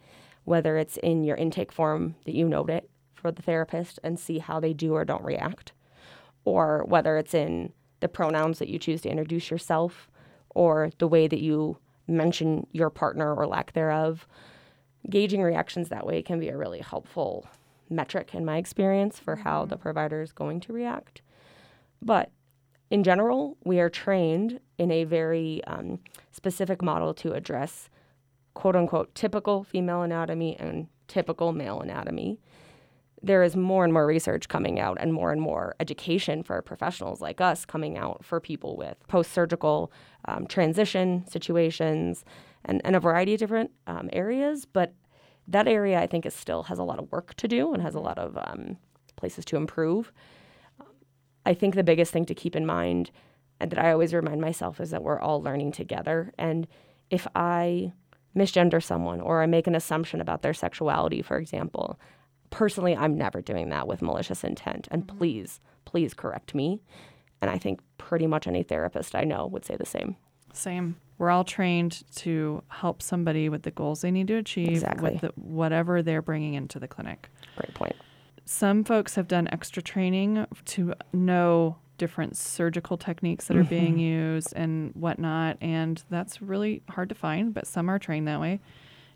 whether 0.44 0.76
it's 0.76 0.96
in 0.98 1.24
your 1.24 1.36
intake 1.36 1.72
form 1.72 2.14
that 2.24 2.34
you 2.34 2.48
note 2.48 2.70
it 2.70 2.88
for 3.14 3.30
the 3.30 3.42
therapist 3.42 3.98
and 4.02 4.18
see 4.18 4.38
how 4.38 4.60
they 4.60 4.72
do 4.72 4.94
or 4.94 5.04
don't 5.04 5.24
react, 5.24 5.72
or 6.44 6.84
whether 6.84 7.18
it's 7.18 7.34
in 7.34 7.72
the 8.00 8.08
pronouns 8.08 8.58
that 8.58 8.68
you 8.68 8.78
choose 8.78 9.02
to 9.02 9.10
introduce 9.10 9.50
yourself 9.50 10.08
or 10.50 10.90
the 10.98 11.08
way 11.08 11.28
that 11.28 11.40
you 11.40 11.76
mention 12.08 12.66
your 12.72 12.90
partner 12.90 13.34
or 13.34 13.46
lack 13.46 13.72
thereof. 13.72 14.26
Gauging 15.08 15.42
reactions 15.42 15.88
that 15.88 16.06
way 16.06 16.22
can 16.22 16.40
be 16.40 16.48
a 16.48 16.56
really 16.56 16.80
helpful 16.80 17.46
metric 17.88 18.34
in 18.34 18.44
my 18.44 18.56
experience 18.56 19.18
for 19.18 19.36
how 19.36 19.62
mm-hmm. 19.62 19.70
the 19.70 19.76
provider 19.76 20.22
is 20.22 20.32
going 20.32 20.60
to 20.60 20.72
react. 20.72 21.22
But 22.02 22.30
in 22.90 23.04
general, 23.04 23.56
we 23.64 23.78
are 23.78 23.88
trained 23.88 24.60
in 24.76 24.90
a 24.90 25.04
very 25.04 25.62
um, 25.64 26.00
specific 26.32 26.82
model 26.82 27.14
to 27.14 27.32
address 27.32 27.88
quote 28.54 28.74
unquote 28.74 29.14
typical 29.14 29.62
female 29.62 30.02
anatomy 30.02 30.56
and 30.58 30.88
typical 31.06 31.52
male 31.52 31.80
anatomy. 31.80 32.40
There 33.22 33.42
is 33.42 33.54
more 33.54 33.84
and 33.84 33.92
more 33.92 34.06
research 34.06 34.48
coming 34.48 34.80
out 34.80 34.96
and 34.98 35.12
more 35.12 35.30
and 35.30 35.40
more 35.40 35.76
education 35.78 36.42
for 36.42 36.60
professionals 36.62 37.20
like 37.20 37.40
us 37.40 37.64
coming 37.64 37.96
out 37.96 38.24
for 38.24 38.40
people 38.40 38.76
with 38.76 38.96
post 39.08 39.32
surgical 39.32 39.92
um, 40.24 40.46
transition 40.46 41.24
situations 41.28 42.24
and, 42.64 42.80
and 42.84 42.96
a 42.96 43.00
variety 43.00 43.34
of 43.34 43.38
different 43.38 43.70
um, 43.86 44.08
areas. 44.12 44.64
But 44.64 44.94
that 45.46 45.68
area, 45.68 46.00
I 46.00 46.06
think, 46.06 46.26
is 46.26 46.34
still 46.34 46.64
has 46.64 46.78
a 46.78 46.84
lot 46.84 46.98
of 46.98 47.12
work 47.12 47.34
to 47.34 47.46
do 47.46 47.72
and 47.72 47.82
has 47.82 47.94
a 47.94 48.00
lot 48.00 48.18
of 48.18 48.36
um, 48.38 48.78
places 49.16 49.44
to 49.46 49.56
improve. 49.56 50.12
I 51.44 51.54
think 51.54 51.74
the 51.74 51.84
biggest 51.84 52.12
thing 52.12 52.26
to 52.26 52.34
keep 52.34 52.54
in 52.54 52.66
mind 52.66 53.10
and 53.60 53.70
that 53.70 53.78
I 53.78 53.92
always 53.92 54.14
remind 54.14 54.40
myself 54.40 54.80
is 54.80 54.90
that 54.90 55.02
we're 55.02 55.20
all 55.20 55.42
learning 55.42 55.72
together. 55.72 56.32
And 56.38 56.66
if 57.10 57.26
I 57.34 57.92
misgender 58.34 58.82
someone 58.82 59.20
or 59.20 59.42
I 59.42 59.46
make 59.46 59.66
an 59.66 59.74
assumption 59.74 60.20
about 60.20 60.42
their 60.42 60.54
sexuality, 60.54 61.20
for 61.20 61.36
example, 61.36 62.00
personally, 62.48 62.96
I'm 62.96 63.16
never 63.16 63.42
doing 63.42 63.68
that 63.68 63.86
with 63.86 64.02
malicious 64.02 64.44
intent. 64.44 64.88
And 64.90 65.06
mm-hmm. 65.06 65.18
please, 65.18 65.60
please 65.84 66.14
correct 66.14 66.54
me. 66.54 66.80
And 67.42 67.50
I 67.50 67.58
think 67.58 67.80
pretty 67.98 68.26
much 68.26 68.46
any 68.46 68.62
therapist 68.62 69.14
I 69.14 69.24
know 69.24 69.46
would 69.46 69.64
say 69.64 69.76
the 69.76 69.86
same. 69.86 70.16
Same. 70.52 70.96
We're 71.18 71.30
all 71.30 71.44
trained 71.44 72.02
to 72.16 72.62
help 72.68 73.02
somebody 73.02 73.48
with 73.50 73.62
the 73.62 73.70
goals 73.70 74.00
they 74.00 74.10
need 74.10 74.28
to 74.28 74.36
achieve 74.36 74.68
Exactly. 74.68 75.12
with 75.12 75.20
the, 75.20 75.28
whatever 75.36 76.02
they're 76.02 76.22
bringing 76.22 76.54
into 76.54 76.78
the 76.78 76.88
clinic. 76.88 77.28
Great 77.56 77.74
point. 77.74 77.94
Some 78.52 78.82
folks 78.82 79.14
have 79.14 79.28
done 79.28 79.48
extra 79.52 79.80
training 79.80 80.44
to 80.64 80.92
know 81.12 81.76
different 81.98 82.36
surgical 82.36 82.96
techniques 82.96 83.46
that 83.46 83.56
are 83.56 83.62
being 83.62 83.96
used 83.96 84.52
and 84.56 84.90
whatnot. 84.96 85.56
And 85.60 86.02
that's 86.10 86.42
really 86.42 86.82
hard 86.88 87.10
to 87.10 87.14
find, 87.14 87.54
but 87.54 87.68
some 87.68 87.88
are 87.88 88.00
trained 88.00 88.26
that 88.26 88.40
way. 88.40 88.58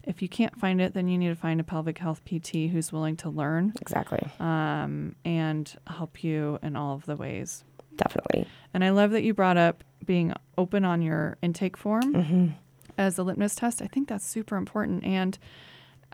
If 0.05 0.23
you 0.23 0.29
can't 0.29 0.57
find 0.57 0.81
it, 0.81 0.95
then 0.95 1.09
you 1.09 1.19
need 1.19 1.31
to 1.31 1.35
find 1.35 1.61
a 1.61 1.65
pelvic 1.65 1.99
health 1.99 2.23
PT 2.25 2.71
who's 2.71 2.93
willing 2.93 3.17
to 3.17 3.29
learn 3.29 3.73
Exactly. 3.81 4.21
um, 4.39 5.17
and 5.25 5.75
help 5.89 6.23
you 6.23 6.61
in 6.63 6.77
all 6.77 6.95
of 6.95 7.05
the 7.05 7.17
ways. 7.17 7.65
Definitely. 7.97 8.47
And 8.73 8.85
I 8.85 8.91
love 8.91 9.11
that 9.11 9.25
you 9.25 9.35
brought 9.35 9.57
up 9.57 9.83
being 10.07 10.33
open 10.57 10.85
on 10.85 11.03
your 11.03 11.39
intake 11.43 11.77
form 11.77 12.55
as 12.97 13.19
a 13.19 13.25
litmus 13.25 13.57
test. 13.57 13.83
I 13.83 13.89
think 13.89 14.07
that's 14.07 14.25
super 14.25 14.55
important. 14.55 15.03
And 15.03 15.37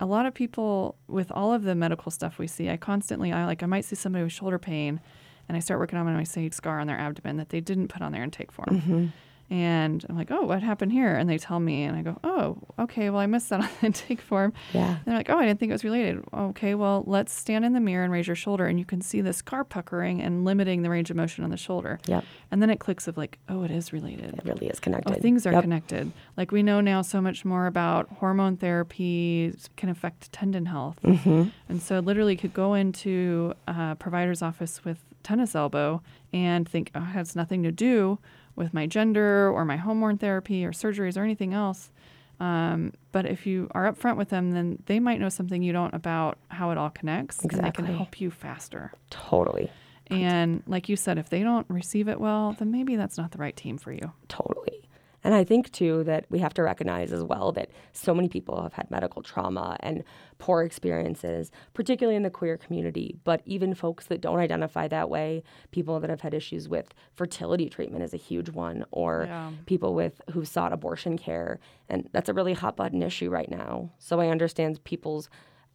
a 0.00 0.06
lot 0.06 0.26
of 0.26 0.34
people 0.34 0.96
with 1.06 1.30
all 1.30 1.52
of 1.52 1.62
the 1.62 1.74
medical 1.74 2.10
stuff 2.10 2.38
we 2.38 2.46
see, 2.46 2.70
I 2.70 2.76
constantly, 2.76 3.32
I 3.32 3.44
like, 3.44 3.62
I 3.62 3.66
might 3.66 3.84
see 3.84 3.96
somebody 3.96 4.24
with 4.24 4.32
shoulder 4.32 4.58
pain 4.58 5.00
and 5.48 5.56
I 5.56 5.60
start 5.60 5.78
working 5.78 5.98
on 5.98 6.06
see 6.06 6.46
a 6.46 6.52
scar 6.54 6.80
on 6.80 6.86
their 6.86 6.98
abdomen 6.98 7.36
that 7.36 7.50
they 7.50 7.60
didn't 7.60 7.88
put 7.88 8.02
on 8.02 8.12
their 8.12 8.22
intake 8.22 8.50
form. 8.50 8.68
Mm-hmm. 8.70 9.06
And 9.50 10.06
I'm 10.08 10.16
like, 10.16 10.30
oh, 10.30 10.42
what 10.42 10.62
happened 10.62 10.92
here? 10.92 11.16
And 11.16 11.28
they 11.28 11.36
tell 11.36 11.58
me, 11.58 11.82
and 11.82 11.96
I 11.96 12.02
go, 12.02 12.16
oh, 12.22 12.58
okay, 12.78 13.10
well, 13.10 13.20
I 13.20 13.26
missed 13.26 13.48
that 13.50 13.60
on 13.60 13.68
the 13.80 13.86
intake 13.86 14.20
form. 14.20 14.52
Yeah. 14.72 14.90
And 14.96 14.98
they're 15.04 15.16
like, 15.16 15.28
oh, 15.28 15.36
I 15.38 15.44
didn't 15.44 15.58
think 15.58 15.70
it 15.70 15.74
was 15.74 15.82
related. 15.82 16.22
Okay, 16.32 16.76
well, 16.76 17.02
let's 17.08 17.32
stand 17.32 17.64
in 17.64 17.72
the 17.72 17.80
mirror 17.80 18.04
and 18.04 18.12
raise 18.12 18.28
your 18.28 18.36
shoulder, 18.36 18.66
and 18.66 18.78
you 18.78 18.84
can 18.84 19.00
see 19.00 19.20
the 19.20 19.32
scar 19.32 19.64
puckering 19.64 20.22
and 20.22 20.44
limiting 20.44 20.82
the 20.82 20.90
range 20.90 21.10
of 21.10 21.16
motion 21.16 21.42
on 21.42 21.50
the 21.50 21.56
shoulder. 21.56 21.98
Yep. 22.06 22.24
And 22.52 22.62
then 22.62 22.70
it 22.70 22.78
clicks 22.78 23.08
of 23.08 23.16
like, 23.16 23.38
oh, 23.48 23.64
it 23.64 23.72
is 23.72 23.92
related. 23.92 24.34
It 24.34 24.44
really 24.44 24.68
is 24.68 24.78
Oh, 24.78 24.82
connected. 24.82 25.20
things 25.20 25.44
are 25.46 25.52
Yep. 25.52 25.62
connected. 25.62 26.12
Like 26.36 26.52
we 26.52 26.62
know 26.62 26.80
now 26.80 27.02
so 27.02 27.20
much 27.20 27.44
more 27.44 27.66
about 27.66 28.08
hormone 28.20 28.56
therapy 28.56 29.52
can 29.76 29.88
affect 29.88 30.30
tendon 30.32 30.66
health. 30.66 30.98
Mm-hmm. 31.04 31.48
And 31.68 31.82
so 31.82 31.98
literally 31.98 32.36
could 32.36 32.54
go 32.54 32.74
into 32.74 33.54
a 33.66 33.96
provider's 33.96 34.42
office 34.42 34.84
with 34.84 34.98
tennis 35.24 35.54
elbow 35.56 36.02
and 36.32 36.68
think, 36.68 36.90
oh, 36.94 37.00
it 37.00 37.06
has 37.06 37.34
nothing 37.34 37.62
to 37.64 37.72
do 37.72 38.18
with 38.60 38.72
my 38.72 38.86
gender 38.86 39.50
or 39.50 39.64
my 39.64 39.76
hormone 39.76 40.18
therapy 40.18 40.64
or 40.64 40.70
surgeries 40.70 41.16
or 41.16 41.24
anything 41.24 41.52
else. 41.52 41.90
Um, 42.38 42.92
but 43.10 43.26
if 43.26 43.46
you 43.46 43.68
are 43.72 43.92
upfront 43.92 44.16
with 44.16 44.28
them, 44.28 44.52
then 44.52 44.82
they 44.86 45.00
might 45.00 45.18
know 45.18 45.28
something 45.28 45.62
you 45.62 45.72
don't 45.72 45.94
about 45.94 46.38
how 46.48 46.70
it 46.70 46.78
all 46.78 46.90
connects 46.90 47.40
and 47.40 47.64
they 47.64 47.70
can 47.72 47.84
help 47.86 48.20
you 48.20 48.30
faster. 48.30 48.92
Totally. 49.10 49.70
And 50.10 50.62
like 50.66 50.88
you 50.88 50.96
said, 50.96 51.18
if 51.18 51.28
they 51.30 51.42
don't 51.42 51.66
receive 51.68 52.08
it 52.08 52.20
well, 52.20 52.56
then 52.58 52.70
maybe 52.72 52.96
that's 52.96 53.16
not 53.16 53.30
the 53.30 53.38
right 53.38 53.56
team 53.56 53.78
for 53.78 53.92
you. 53.92 54.12
Totally. 54.28 54.82
And 55.22 55.34
I 55.34 55.44
think 55.44 55.70
too 55.72 56.02
that 56.04 56.24
we 56.30 56.38
have 56.38 56.54
to 56.54 56.62
recognize 56.62 57.12
as 57.12 57.22
well 57.22 57.52
that 57.52 57.70
so 57.92 58.14
many 58.14 58.28
people 58.28 58.62
have 58.62 58.72
had 58.72 58.90
medical 58.90 59.22
trauma 59.22 59.76
and 59.80 60.02
poor 60.38 60.62
experiences, 60.62 61.50
particularly 61.74 62.16
in 62.16 62.22
the 62.22 62.30
queer 62.30 62.56
community, 62.56 63.16
but 63.24 63.42
even 63.44 63.74
folks 63.74 64.06
that 64.06 64.22
don't 64.22 64.38
identify 64.38 64.88
that 64.88 65.10
way, 65.10 65.42
people 65.72 66.00
that 66.00 66.08
have 66.10 66.22
had 66.22 66.32
issues 66.32 66.68
with 66.68 66.94
fertility 67.14 67.68
treatment 67.68 68.02
is 68.02 68.14
a 68.14 68.16
huge 68.18 68.48
one, 68.50 68.84
or 68.92 69.24
Yeah. 69.28 69.50
people 69.66 69.94
with 69.94 70.22
who've 70.32 70.48
sought 70.48 70.72
abortion 70.72 71.18
care. 71.18 71.60
And 71.88 72.08
that's 72.12 72.28
a 72.30 72.34
really 72.34 72.54
hot 72.54 72.76
button 72.76 73.02
issue 73.02 73.28
right 73.28 73.50
now. 73.50 73.90
So 73.98 74.20
I 74.20 74.28
understand 74.28 74.82
people's 74.84 75.28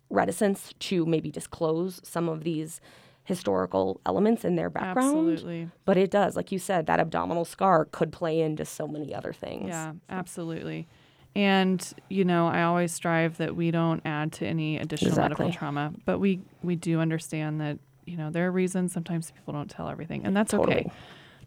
reticence 0.09 0.73
to 0.79 1.05
maybe 1.05 1.29
disclose 1.31 1.99
some 2.03 2.29
of 2.29 2.43
these 2.43 2.79
historical 3.25 3.99
elements 4.05 4.45
in 4.45 4.55
their 4.55 4.69
background. 4.69 5.29
Absolutely. 5.31 5.69
But 5.83 5.97
it 5.97 6.11
does, 6.11 6.35
like 6.35 6.51
you 6.51 6.59
said, 6.59 6.85
that 6.85 6.99
abdominal 6.99 7.43
scar 7.43 7.85
could 7.85 8.11
play 8.11 8.39
into 8.39 8.63
so 8.63 8.87
many 8.87 9.13
other 9.13 9.33
things. 9.33 9.67
Yeah, 9.67 9.93
absolutely. 10.09 10.87
And 11.35 11.85
you 12.07 12.23
know, 12.23 12.47
I 12.47 12.63
always 12.63 12.93
strive 12.93 13.37
that 13.37 13.55
we 13.55 13.71
don't 13.71 14.01
add 14.05 14.31
to 14.33 14.45
any 14.45 14.77
additional 14.77 15.17
medical 15.17 15.51
trauma, 15.51 15.91
but 16.05 16.19
we 16.19 16.39
we 16.63 16.77
do 16.77 17.01
understand 17.01 17.59
that 17.59 17.79
you 18.05 18.15
know 18.15 18.29
there 18.29 18.47
are 18.47 18.51
reasons 18.51 18.93
sometimes 18.93 19.31
people 19.31 19.53
don't 19.53 19.69
tell 19.69 19.89
everything, 19.89 20.23
and 20.23 20.37
that's 20.37 20.53
okay. 20.53 20.63
Totally. 20.63 20.91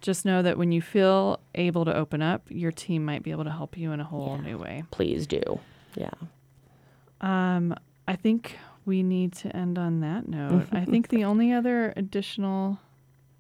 Just 0.01 0.25
know 0.25 0.43
that 0.43 0.59
when 0.59 0.71
you 0.73 0.83
feel 0.83 1.41
able 1.55 1.85
to 1.85 1.97
open 1.97 2.23
up, 2.23 2.43
your 2.51 2.71
team 2.71 3.05
might 3.05 3.23
be 3.23 3.31
able 3.31 3.45
to 3.45 3.51
help 3.51 3.77
you 3.77 3.93
in 3.93 3.99
a 3.99 4.05
whole 4.05 4.37
new 4.39 4.59
way. 4.59 4.85
Please 4.91 5.27
do. 5.27 5.59
Yeah. 5.97 6.11
Um, 7.21 7.75
I 8.07 8.15
think 8.15 8.57
we 8.89 9.03
need 9.03 9.35
to 9.35 9.55
end 9.55 9.79
on 9.79 10.01
that 10.01 10.27
note. 10.27 10.67
I 10.73 10.85
think 10.85 11.09
the 11.17 11.25
only 11.25 11.53
other 11.53 11.93
additional, 11.97 12.79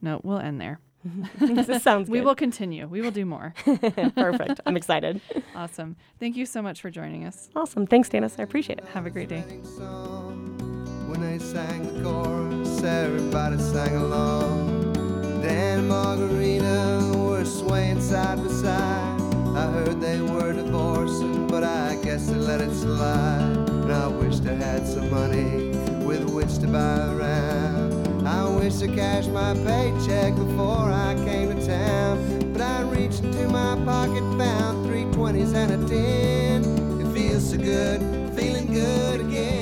no, 0.02 0.20
we'll 0.22 0.38
end 0.38 0.60
there. 0.60 0.78
this 1.40 1.82
sounds 1.82 2.10
We 2.10 2.18
good. 2.18 2.26
will 2.26 2.34
continue. 2.34 2.86
We 2.86 3.00
will 3.00 3.10
do 3.10 3.24
more. 3.24 3.54
Perfect. 4.14 4.60
I'm 4.66 4.76
excited. 4.76 5.20
awesome. 5.56 5.96
Thank 6.20 6.36
you 6.36 6.44
so 6.44 6.60
much 6.60 6.82
for 6.82 6.90
joining 6.90 7.24
us. 7.24 7.48
Awesome. 7.56 7.86
Thanks, 7.86 8.08
Tanice. 8.10 8.38
I 8.38 8.42
appreciate 8.42 8.78
it. 8.78 8.84
Have 8.92 9.06
a 9.06 9.10
great 9.10 9.28
day. 9.30 9.40
When 9.40 11.20
they 11.20 11.38
sang 11.38 11.82
the 11.94 12.02
chorus, 12.02 12.82
everybody 12.82 13.58
sang 13.58 13.96
along. 13.96 14.92
Dan 15.40 15.78
and 15.78 15.88
Margarita 15.88 17.12
were 17.16 17.44
swaying 17.44 18.02
side 18.02 18.38
by 18.44 18.48
side. 18.52 19.07
I 19.58 19.66
heard 19.72 20.00
they 20.00 20.20
were 20.20 20.52
divorcing, 20.52 21.48
but 21.48 21.64
I 21.64 21.96
guess 22.04 22.26
they 22.28 22.36
let 22.36 22.60
it 22.60 22.72
slide. 22.72 23.68
And 23.68 23.92
I 23.92 24.06
wished 24.06 24.46
I 24.46 24.54
had 24.54 24.86
some 24.86 25.10
money 25.10 25.70
with 26.06 26.30
which 26.30 26.58
to 26.60 26.68
buy 26.68 26.98
a 26.98 27.14
round. 27.16 28.28
I 28.28 28.48
wish 28.54 28.80
I 28.82 28.86
cashed 28.86 29.30
my 29.30 29.54
paycheck 29.54 30.36
before 30.36 30.92
I 30.92 31.16
came 31.24 31.48
to 31.56 31.66
town. 31.66 32.52
But 32.52 32.62
I 32.62 32.82
reached 32.82 33.24
into 33.24 33.48
my 33.48 33.74
pocket, 33.84 34.22
found 34.38 34.86
three 34.86 35.06
twenties 35.12 35.52
and 35.52 35.72
a 35.72 35.88
ten. 35.88 36.62
It 37.00 37.12
feels 37.12 37.50
so 37.50 37.56
good, 37.56 38.00
feeling 38.36 38.72
good 38.72 39.22
again. 39.22 39.57